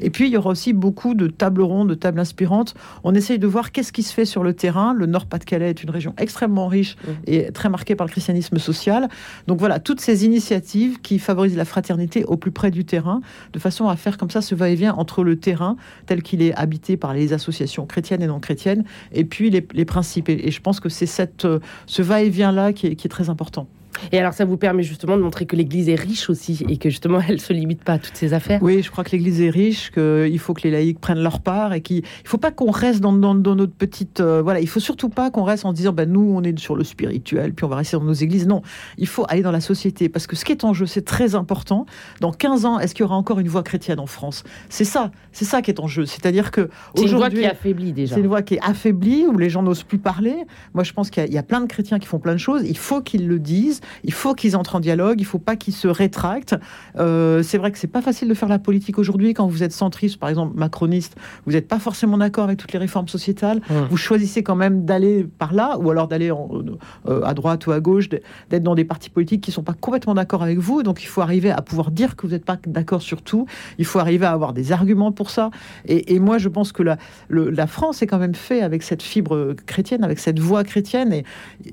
Et 0.00 0.10
puis 0.10 0.26
il 0.26 0.32
y 0.32 0.36
aura 0.36 0.50
aussi 0.50 0.72
beaucoup 0.72 1.14
de 1.14 1.26
tables 1.28 1.62
rondes, 1.62 1.88
de 1.88 1.94
tables 1.94 2.20
inspirantes. 2.20 2.74
On 3.04 3.14
essaye 3.14 3.38
de 3.38 3.46
voir 3.46 3.72
qu'est-ce 3.72 3.92
qui 3.92 4.02
se 4.02 4.12
fait 4.12 4.24
sur 4.24 4.42
le 4.42 4.52
terrain. 4.54 4.94
Le 4.94 5.06
Nord-Pas-de-Calais 5.06 5.70
est 5.70 5.82
une 5.82 5.90
région 5.90 6.14
extrêmement 6.18 6.66
riche 6.68 6.96
Mhm. 7.06 7.14
et 7.26 7.52
très 7.52 7.68
marquée 7.68 7.94
par 7.96 8.06
le 8.06 8.12
christianisme 8.12 8.58
social. 8.58 9.08
Donc 9.46 9.58
voilà, 9.58 9.78
toutes 9.80 10.00
ces 10.00 10.24
initiatives 10.24 11.00
qui 11.00 11.18
favorisent 11.18 11.56
la 11.56 11.64
fraternité 11.64 12.24
au 12.24 12.36
plus 12.36 12.50
près 12.50 12.70
du 12.70 12.84
terrain, 12.84 13.20
de 13.52 13.58
façon 13.58 13.88
à 13.88 13.96
faire 13.96 14.18
comme 14.18 14.30
ça 14.30 14.40
ce 14.42 14.54
va-et-vient 14.54 14.94
entre 14.94 15.24
le 15.24 15.36
terrain 15.42 15.76
tel 16.06 16.22
qu'il 16.22 16.40
est 16.40 16.54
habité 16.54 16.96
par 16.96 17.12
les 17.12 17.34
associations 17.34 17.84
chrétiennes 17.84 18.22
et 18.22 18.26
non 18.26 18.40
chrétiennes, 18.40 18.84
et 19.12 19.24
puis 19.24 19.50
les, 19.50 19.84
principes. 19.84 20.30
Et, 20.30 20.50
je 20.50 20.60
pense 20.60 20.80
que 20.80 20.88
c'est 20.88 21.44
euh, 21.44 21.58
ce 21.86 22.02
va-et-vient-là 22.02 22.72
qui 22.72 22.86
est 22.86 23.08
très 23.10 23.28
important. 23.28 23.66
Et 24.10 24.18
alors, 24.18 24.32
ça 24.32 24.44
vous 24.44 24.56
permet 24.56 24.82
justement 24.82 25.16
de 25.16 25.22
montrer 25.22 25.46
que 25.46 25.56
l'Église 25.56 25.88
est 25.88 25.94
riche 25.94 26.30
aussi 26.30 26.64
et 26.68 26.76
que 26.76 26.90
justement, 26.90 27.20
elle 27.28 27.40
se 27.40 27.52
limite 27.52 27.84
pas 27.84 27.94
à 27.94 27.98
toutes 27.98 28.16
ces 28.16 28.34
affaires. 28.34 28.62
Oui, 28.62 28.82
je 28.82 28.90
crois 28.90 29.04
que 29.04 29.10
l'Église 29.10 29.40
est 29.40 29.50
riche, 29.50 29.90
qu'il 29.90 30.38
faut 30.38 30.54
que 30.54 30.62
les 30.62 30.70
laïcs 30.70 31.00
prennent 31.00 31.22
leur 31.22 31.40
part 31.40 31.72
et 31.72 31.80
qu'il 31.80 31.98
ne 31.98 32.28
faut 32.28 32.38
pas 32.38 32.50
qu'on 32.50 32.70
reste 32.70 33.00
dans, 33.00 33.12
dans, 33.12 33.34
dans 33.34 33.54
notre 33.54 33.74
petite... 33.74 34.20
euh, 34.20 34.42
voilà, 34.42 34.60
il 34.60 34.68
faut 34.68 34.80
surtout 34.80 35.08
pas 35.08 35.30
qu'on 35.30 35.44
reste 35.44 35.64
en 35.64 35.70
se 35.70 35.76
disant, 35.76 35.92
ben, 35.92 36.10
nous, 36.10 36.32
on 36.34 36.42
est 36.42 36.58
sur 36.58 36.76
le 36.76 36.84
spirituel, 36.84 37.52
puis 37.54 37.64
on 37.64 37.68
va 37.68 37.76
rester 37.76 37.96
dans 37.96 38.04
nos 38.04 38.12
églises. 38.12 38.46
Non, 38.46 38.62
il 38.98 39.06
faut 39.06 39.24
aller 39.28 39.42
dans 39.42 39.52
la 39.52 39.60
société, 39.60 40.08
parce 40.08 40.26
que 40.26 40.36
ce 40.36 40.44
qui 40.44 40.52
est 40.52 40.64
en 40.64 40.72
jeu, 40.74 40.86
c'est 40.86 41.04
très 41.04 41.34
important. 41.34 41.86
Dans 42.20 42.32
15 42.32 42.64
ans, 42.64 42.78
est-ce 42.78 42.94
qu'il 42.94 43.02
y 43.02 43.04
aura 43.04 43.16
encore 43.16 43.38
une 43.38 43.48
voix 43.48 43.62
chrétienne 43.62 44.00
en 44.00 44.06
France? 44.06 44.44
C'est 44.68 44.84
ça, 44.84 45.10
c'est 45.32 45.44
ça 45.44 45.62
qui 45.62 45.70
est 45.70 45.80
en 45.80 45.86
jeu. 45.86 46.06
C'est-à-dire 46.06 46.50
que 46.50 46.68
C'est 46.94 47.04
une 47.04 47.16
voix 47.16 47.30
qui 47.30 47.44
affaiblit 47.44 47.92
déjà. 47.92 48.14
C'est 48.14 48.20
une 48.20 48.26
voix 48.26 48.42
qui 48.42 48.54
est 48.54 48.60
affaiblie, 48.62 49.26
où 49.26 49.36
les 49.38 49.50
gens 49.50 49.62
n'osent 49.62 49.82
plus 49.82 49.98
parler. 49.98 50.34
Moi, 50.74 50.84
je 50.84 50.92
pense 50.92 51.10
qu'il 51.10 51.32
y 51.32 51.38
a 51.38 51.42
plein 51.42 51.60
de 51.60 51.66
chrétiens 51.66 51.98
qui 51.98 52.06
font 52.06 52.18
plein 52.18 52.32
de 52.32 52.38
choses. 52.38 52.62
Il 52.66 52.78
faut 52.78 53.00
qu'ils 53.00 53.28
le 53.28 53.38
disent. 53.38 53.80
Il 54.04 54.12
faut 54.12 54.34
qu'ils 54.34 54.56
entrent 54.56 54.76
en 54.76 54.80
dialogue. 54.80 55.20
Il 55.20 55.24
ne 55.24 55.28
faut 55.28 55.38
pas 55.38 55.56
qu'ils 55.56 55.74
se 55.74 55.88
rétractent. 55.88 56.54
Euh, 56.98 57.42
c'est 57.42 57.58
vrai 57.58 57.72
que 57.72 57.78
c'est 57.78 57.86
pas 57.86 58.02
facile 58.02 58.28
de 58.28 58.34
faire 58.34 58.48
la 58.48 58.58
politique 58.58 58.98
aujourd'hui 58.98 59.34
quand 59.34 59.46
vous 59.46 59.62
êtes 59.62 59.72
centriste, 59.72 60.18
par 60.18 60.28
exemple 60.28 60.56
macroniste. 60.58 61.16
Vous 61.46 61.52
n'êtes 61.52 61.68
pas 61.68 61.78
forcément 61.78 62.18
d'accord 62.18 62.44
avec 62.44 62.58
toutes 62.58 62.72
les 62.72 62.78
réformes 62.78 63.08
sociétales. 63.08 63.60
Vous 63.90 63.96
choisissez 63.96 64.42
quand 64.42 64.56
même 64.56 64.84
d'aller 64.84 65.24
par 65.38 65.52
là, 65.54 65.78
ou 65.78 65.90
alors 65.90 66.08
d'aller 66.08 66.30
euh, 66.30 67.22
à 67.24 67.34
droite 67.34 67.66
ou 67.66 67.72
à 67.72 67.80
gauche, 67.80 68.08
d'être 68.08 68.62
dans 68.62 68.74
des 68.74 68.84
partis 68.84 69.10
politiques 69.10 69.42
qui 69.42 69.52
sont 69.52 69.62
pas 69.62 69.74
complètement 69.74 70.14
d'accord 70.14 70.42
avec 70.42 70.58
vous. 70.58 70.82
Donc, 70.82 71.02
il 71.02 71.06
faut 71.06 71.20
arriver 71.20 71.50
à 71.50 71.62
pouvoir 71.62 71.90
dire 71.90 72.16
que 72.16 72.26
vous 72.26 72.32
n'êtes 72.32 72.44
pas 72.44 72.58
d'accord 72.66 73.02
sur 73.02 73.22
tout. 73.22 73.46
Il 73.78 73.84
faut 73.84 73.98
arriver 73.98 74.26
à 74.26 74.32
avoir 74.32 74.52
des 74.52 74.72
arguments 74.72 75.12
pour 75.12 75.30
ça. 75.30 75.50
Et, 75.86 76.14
et 76.14 76.18
moi, 76.18 76.38
je 76.38 76.48
pense 76.48 76.72
que 76.72 76.82
la, 76.82 76.96
le- 77.28 77.50
la 77.50 77.66
France 77.66 78.02
est 78.02 78.06
quand 78.06 78.18
même 78.18 78.34
fait 78.34 78.62
avec 78.62 78.82
cette 78.82 79.02
fibre 79.02 79.54
chrétienne, 79.66 80.04
avec 80.04 80.18
cette 80.18 80.38
voix 80.38 80.64
chrétienne. 80.64 81.12
Et 81.12 81.24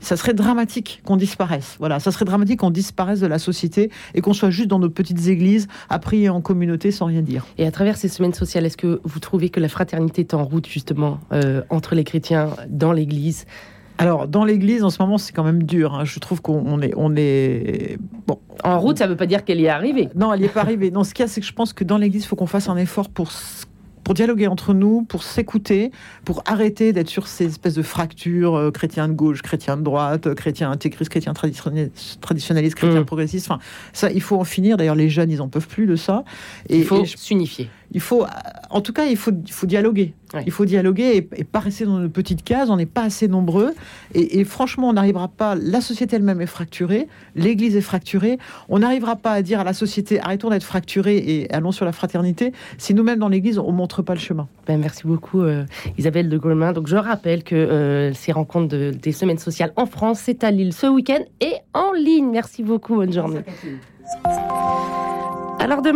ça 0.02 0.17
serait 0.17 0.34
dramatique 0.34 1.02
qu'on 1.06 1.17
disparaisse. 1.17 1.76
Voilà, 1.80 1.99
ça 2.00 2.12
serait 2.12 2.26
dramatique 2.26 2.60
qu'on 2.60 2.72
disparaisse 2.72 3.20
de 3.20 3.28
la 3.28 3.40
société 3.40 3.92
et 4.14 4.22
qu'on 4.22 4.34
soit 4.34 4.50
juste 4.50 4.68
dans 4.70 4.80
nos 4.80 4.90
petites 4.90 5.28
églises, 5.28 5.68
à 5.90 6.00
prier 6.00 6.30
en 6.30 6.42
communauté 6.42 6.92
sans 6.92 7.06
rien 7.06 7.22
dire. 7.22 7.46
Et 7.58 7.66
à 7.66 7.72
travers 7.72 7.98
ces 7.98 8.08
semaines 8.08 8.34
sociales, 8.34 8.66
est-ce 8.66 8.78
que 8.78 9.02
vous 9.04 9.20
trouvez 9.20 9.50
que 9.50 9.60
la 9.60 9.70
fraternité 9.70 10.22
est 10.22 10.34
en 10.34 10.44
route 10.44 10.68
justement 10.68 11.20
euh, 11.32 11.62
entre 11.70 11.96
les 11.96 12.04
chrétiens 12.04 12.50
dans 12.70 12.92
l'Église? 12.92 13.46
Alors, 13.98 14.30
dans 14.30 14.46
l'église, 14.46 14.86
en 14.86 14.90
ce 14.90 15.02
moment, 15.02 15.18
c'est 15.18 15.34
quand 15.34 15.44
même 15.44 15.64
dur. 15.64 15.94
hein. 15.94 16.06
Je 16.06 16.20
trouve 16.20 16.42
qu'on 16.42 16.64
on 16.66 16.82
est, 16.82 16.94
on 16.96 17.14
est. 17.18 17.98
Bon. 18.28 18.40
En 18.64 18.80
route, 18.80 18.98
ça 18.98 19.06
ne 19.06 19.10
veut 19.12 19.18
pas 19.18 19.26
dire 19.26 19.44
qu'elle 19.44 19.60
y 19.60 19.66
est 19.66 19.70
arrivée. 19.70 20.08
Non, 20.16 20.34
elle 20.34 20.40
n'y 20.40 20.46
est 20.46 20.54
pas 20.54 20.62
arrivée. 20.62 20.90
Non, 20.90 21.04
ce 21.04 21.14
qu'il 21.14 21.24
y 21.24 21.26
a, 21.26 21.28
c'est 21.28 21.42
que 21.42 21.48
je 21.48 21.52
pense 21.52 21.74
que 21.74 21.84
dans 21.84 21.98
l'église, 21.98 22.24
il 22.24 22.28
faut 22.28 22.38
qu'on 22.38 22.46
fasse 22.48 22.70
un 22.70 22.78
effort 22.78 23.10
pour. 23.10 23.30
Pour 24.10 24.15
dialoguer 24.15 24.48
entre 24.48 24.74
nous, 24.74 25.04
pour 25.04 25.22
s'écouter, 25.22 25.91
pour 26.26 26.41
arrêter 26.48 26.93
d'être 26.93 27.10
sur 27.10 27.28
ces 27.28 27.45
espèces 27.45 27.76
de 27.76 27.84
fractures 27.84 28.56
euh, 28.56 28.72
chrétien 28.72 29.08
de 29.08 29.13
gauche, 29.13 29.43
chrétien 29.43 29.78
de 29.78 29.84
droite, 29.84 30.26
euh, 30.26 30.34
chrétien 30.34 30.72
intégriste, 30.72 31.12
chrétien 31.12 31.34
traditionnel- 31.34 31.91
traditionnaliste, 32.19 32.74
chrétien 32.74 33.02
Mm. 33.02 33.06
progressiste. 33.06 33.52
Enfin, 33.52 33.62
ça, 33.93 34.12
il 34.12 34.22
faut 34.24 34.38
en 34.38 34.45
finir. 34.45 34.78
D'ailleurs, 34.78 34.95
les 34.95 35.10
jeunes, 35.10 35.30
ils 35.30 35.43
en 35.43 35.48
peuvent 35.48 35.67
plus 35.67 35.86
de 35.86 35.95
ça. 35.95 36.24
Et, 36.69 36.80
Il 36.80 36.86
faut 36.86 37.06
s'unifier. 37.06 37.69
Il 37.91 38.02
faut, 38.02 38.25
en 38.69 38.82
tout 38.82 38.93
cas, 38.93 39.06
il 39.06 39.17
faut, 39.17 39.32
il 39.32 39.52
faut 39.52 39.65
dialoguer. 39.65 40.13
Ouais. 40.34 40.43
Il 40.45 40.52
faut 40.52 40.65
dialoguer 40.65 41.17
et, 41.17 41.30
et 41.38 41.43
pas 41.43 41.58
rester 41.60 41.86
dans 41.86 41.97
nos 41.97 42.08
petites 42.10 42.43
cases. 42.43 42.69
On 42.69 42.75
n'est 42.78 42.86
pas 42.86 43.02
assez 43.02 43.28
nombreux. 43.28 43.71
Et, 44.13 44.39
et 44.39 44.43
franchement, 44.43 44.89
on 44.89 44.93
n'arrivera 44.93 45.28
pas. 45.28 45.56
La 45.56 45.82
société 45.82 46.15
elle-même 46.17 46.39
est 46.39 46.45
fracturée. 46.45 47.08
L'Église 47.36 47.75
est 47.75 47.82
fracturée. 47.82 48.38
On 48.69 48.78
n'arrivera 48.80 49.15
pas 49.15 49.32
à 49.32 49.41
dire 49.41 49.60
à 49.60 49.63
la 49.63 49.73
société 49.73 50.19
arrêtons 50.21 50.49
d'être 50.52 50.63
fracturés 50.63 51.17
et 51.17 51.52
allons 51.52 51.71
sur 51.71 51.84
la 51.86 51.91
fraternité 51.91 52.54
si 52.78 52.93
nous-mêmes 52.93 53.17
dans 53.17 53.30
l'Église 53.30 53.58
on 53.58 53.71
montre 53.71 54.04
pas 54.04 54.13
le 54.13 54.19
chemin. 54.19 54.47
Ben, 54.67 54.80
merci 54.80 55.08
beaucoup 55.08 55.41
euh, 55.41 55.65
Isabelle 55.97 56.30
de 56.30 56.38
Gourmain. 56.38 56.73
Donc 56.73 56.86
je 56.88 56.95
rappelle 56.95 57.43
que 57.43 57.56
euh, 57.56 58.13
ces 58.13 58.32
rencontres 58.32 58.67
de- 58.67 58.91
des 58.91 59.12
semaines 59.13 59.39
sociales 59.39 59.73
en 59.78 59.88
France, 59.88 60.19
c'est 60.23 60.43
à 60.43 60.52
Lille 60.52 60.73
ce 60.73 60.86
week-end 60.86 61.23
et 61.41 61.54
en 61.73 61.91
ligne. 61.93 62.30
Merci 62.30 62.62
beaucoup, 62.62 62.95
bonne 62.97 63.12
journée. 63.13 63.41
Alors 65.62 65.82
demain 65.82 65.88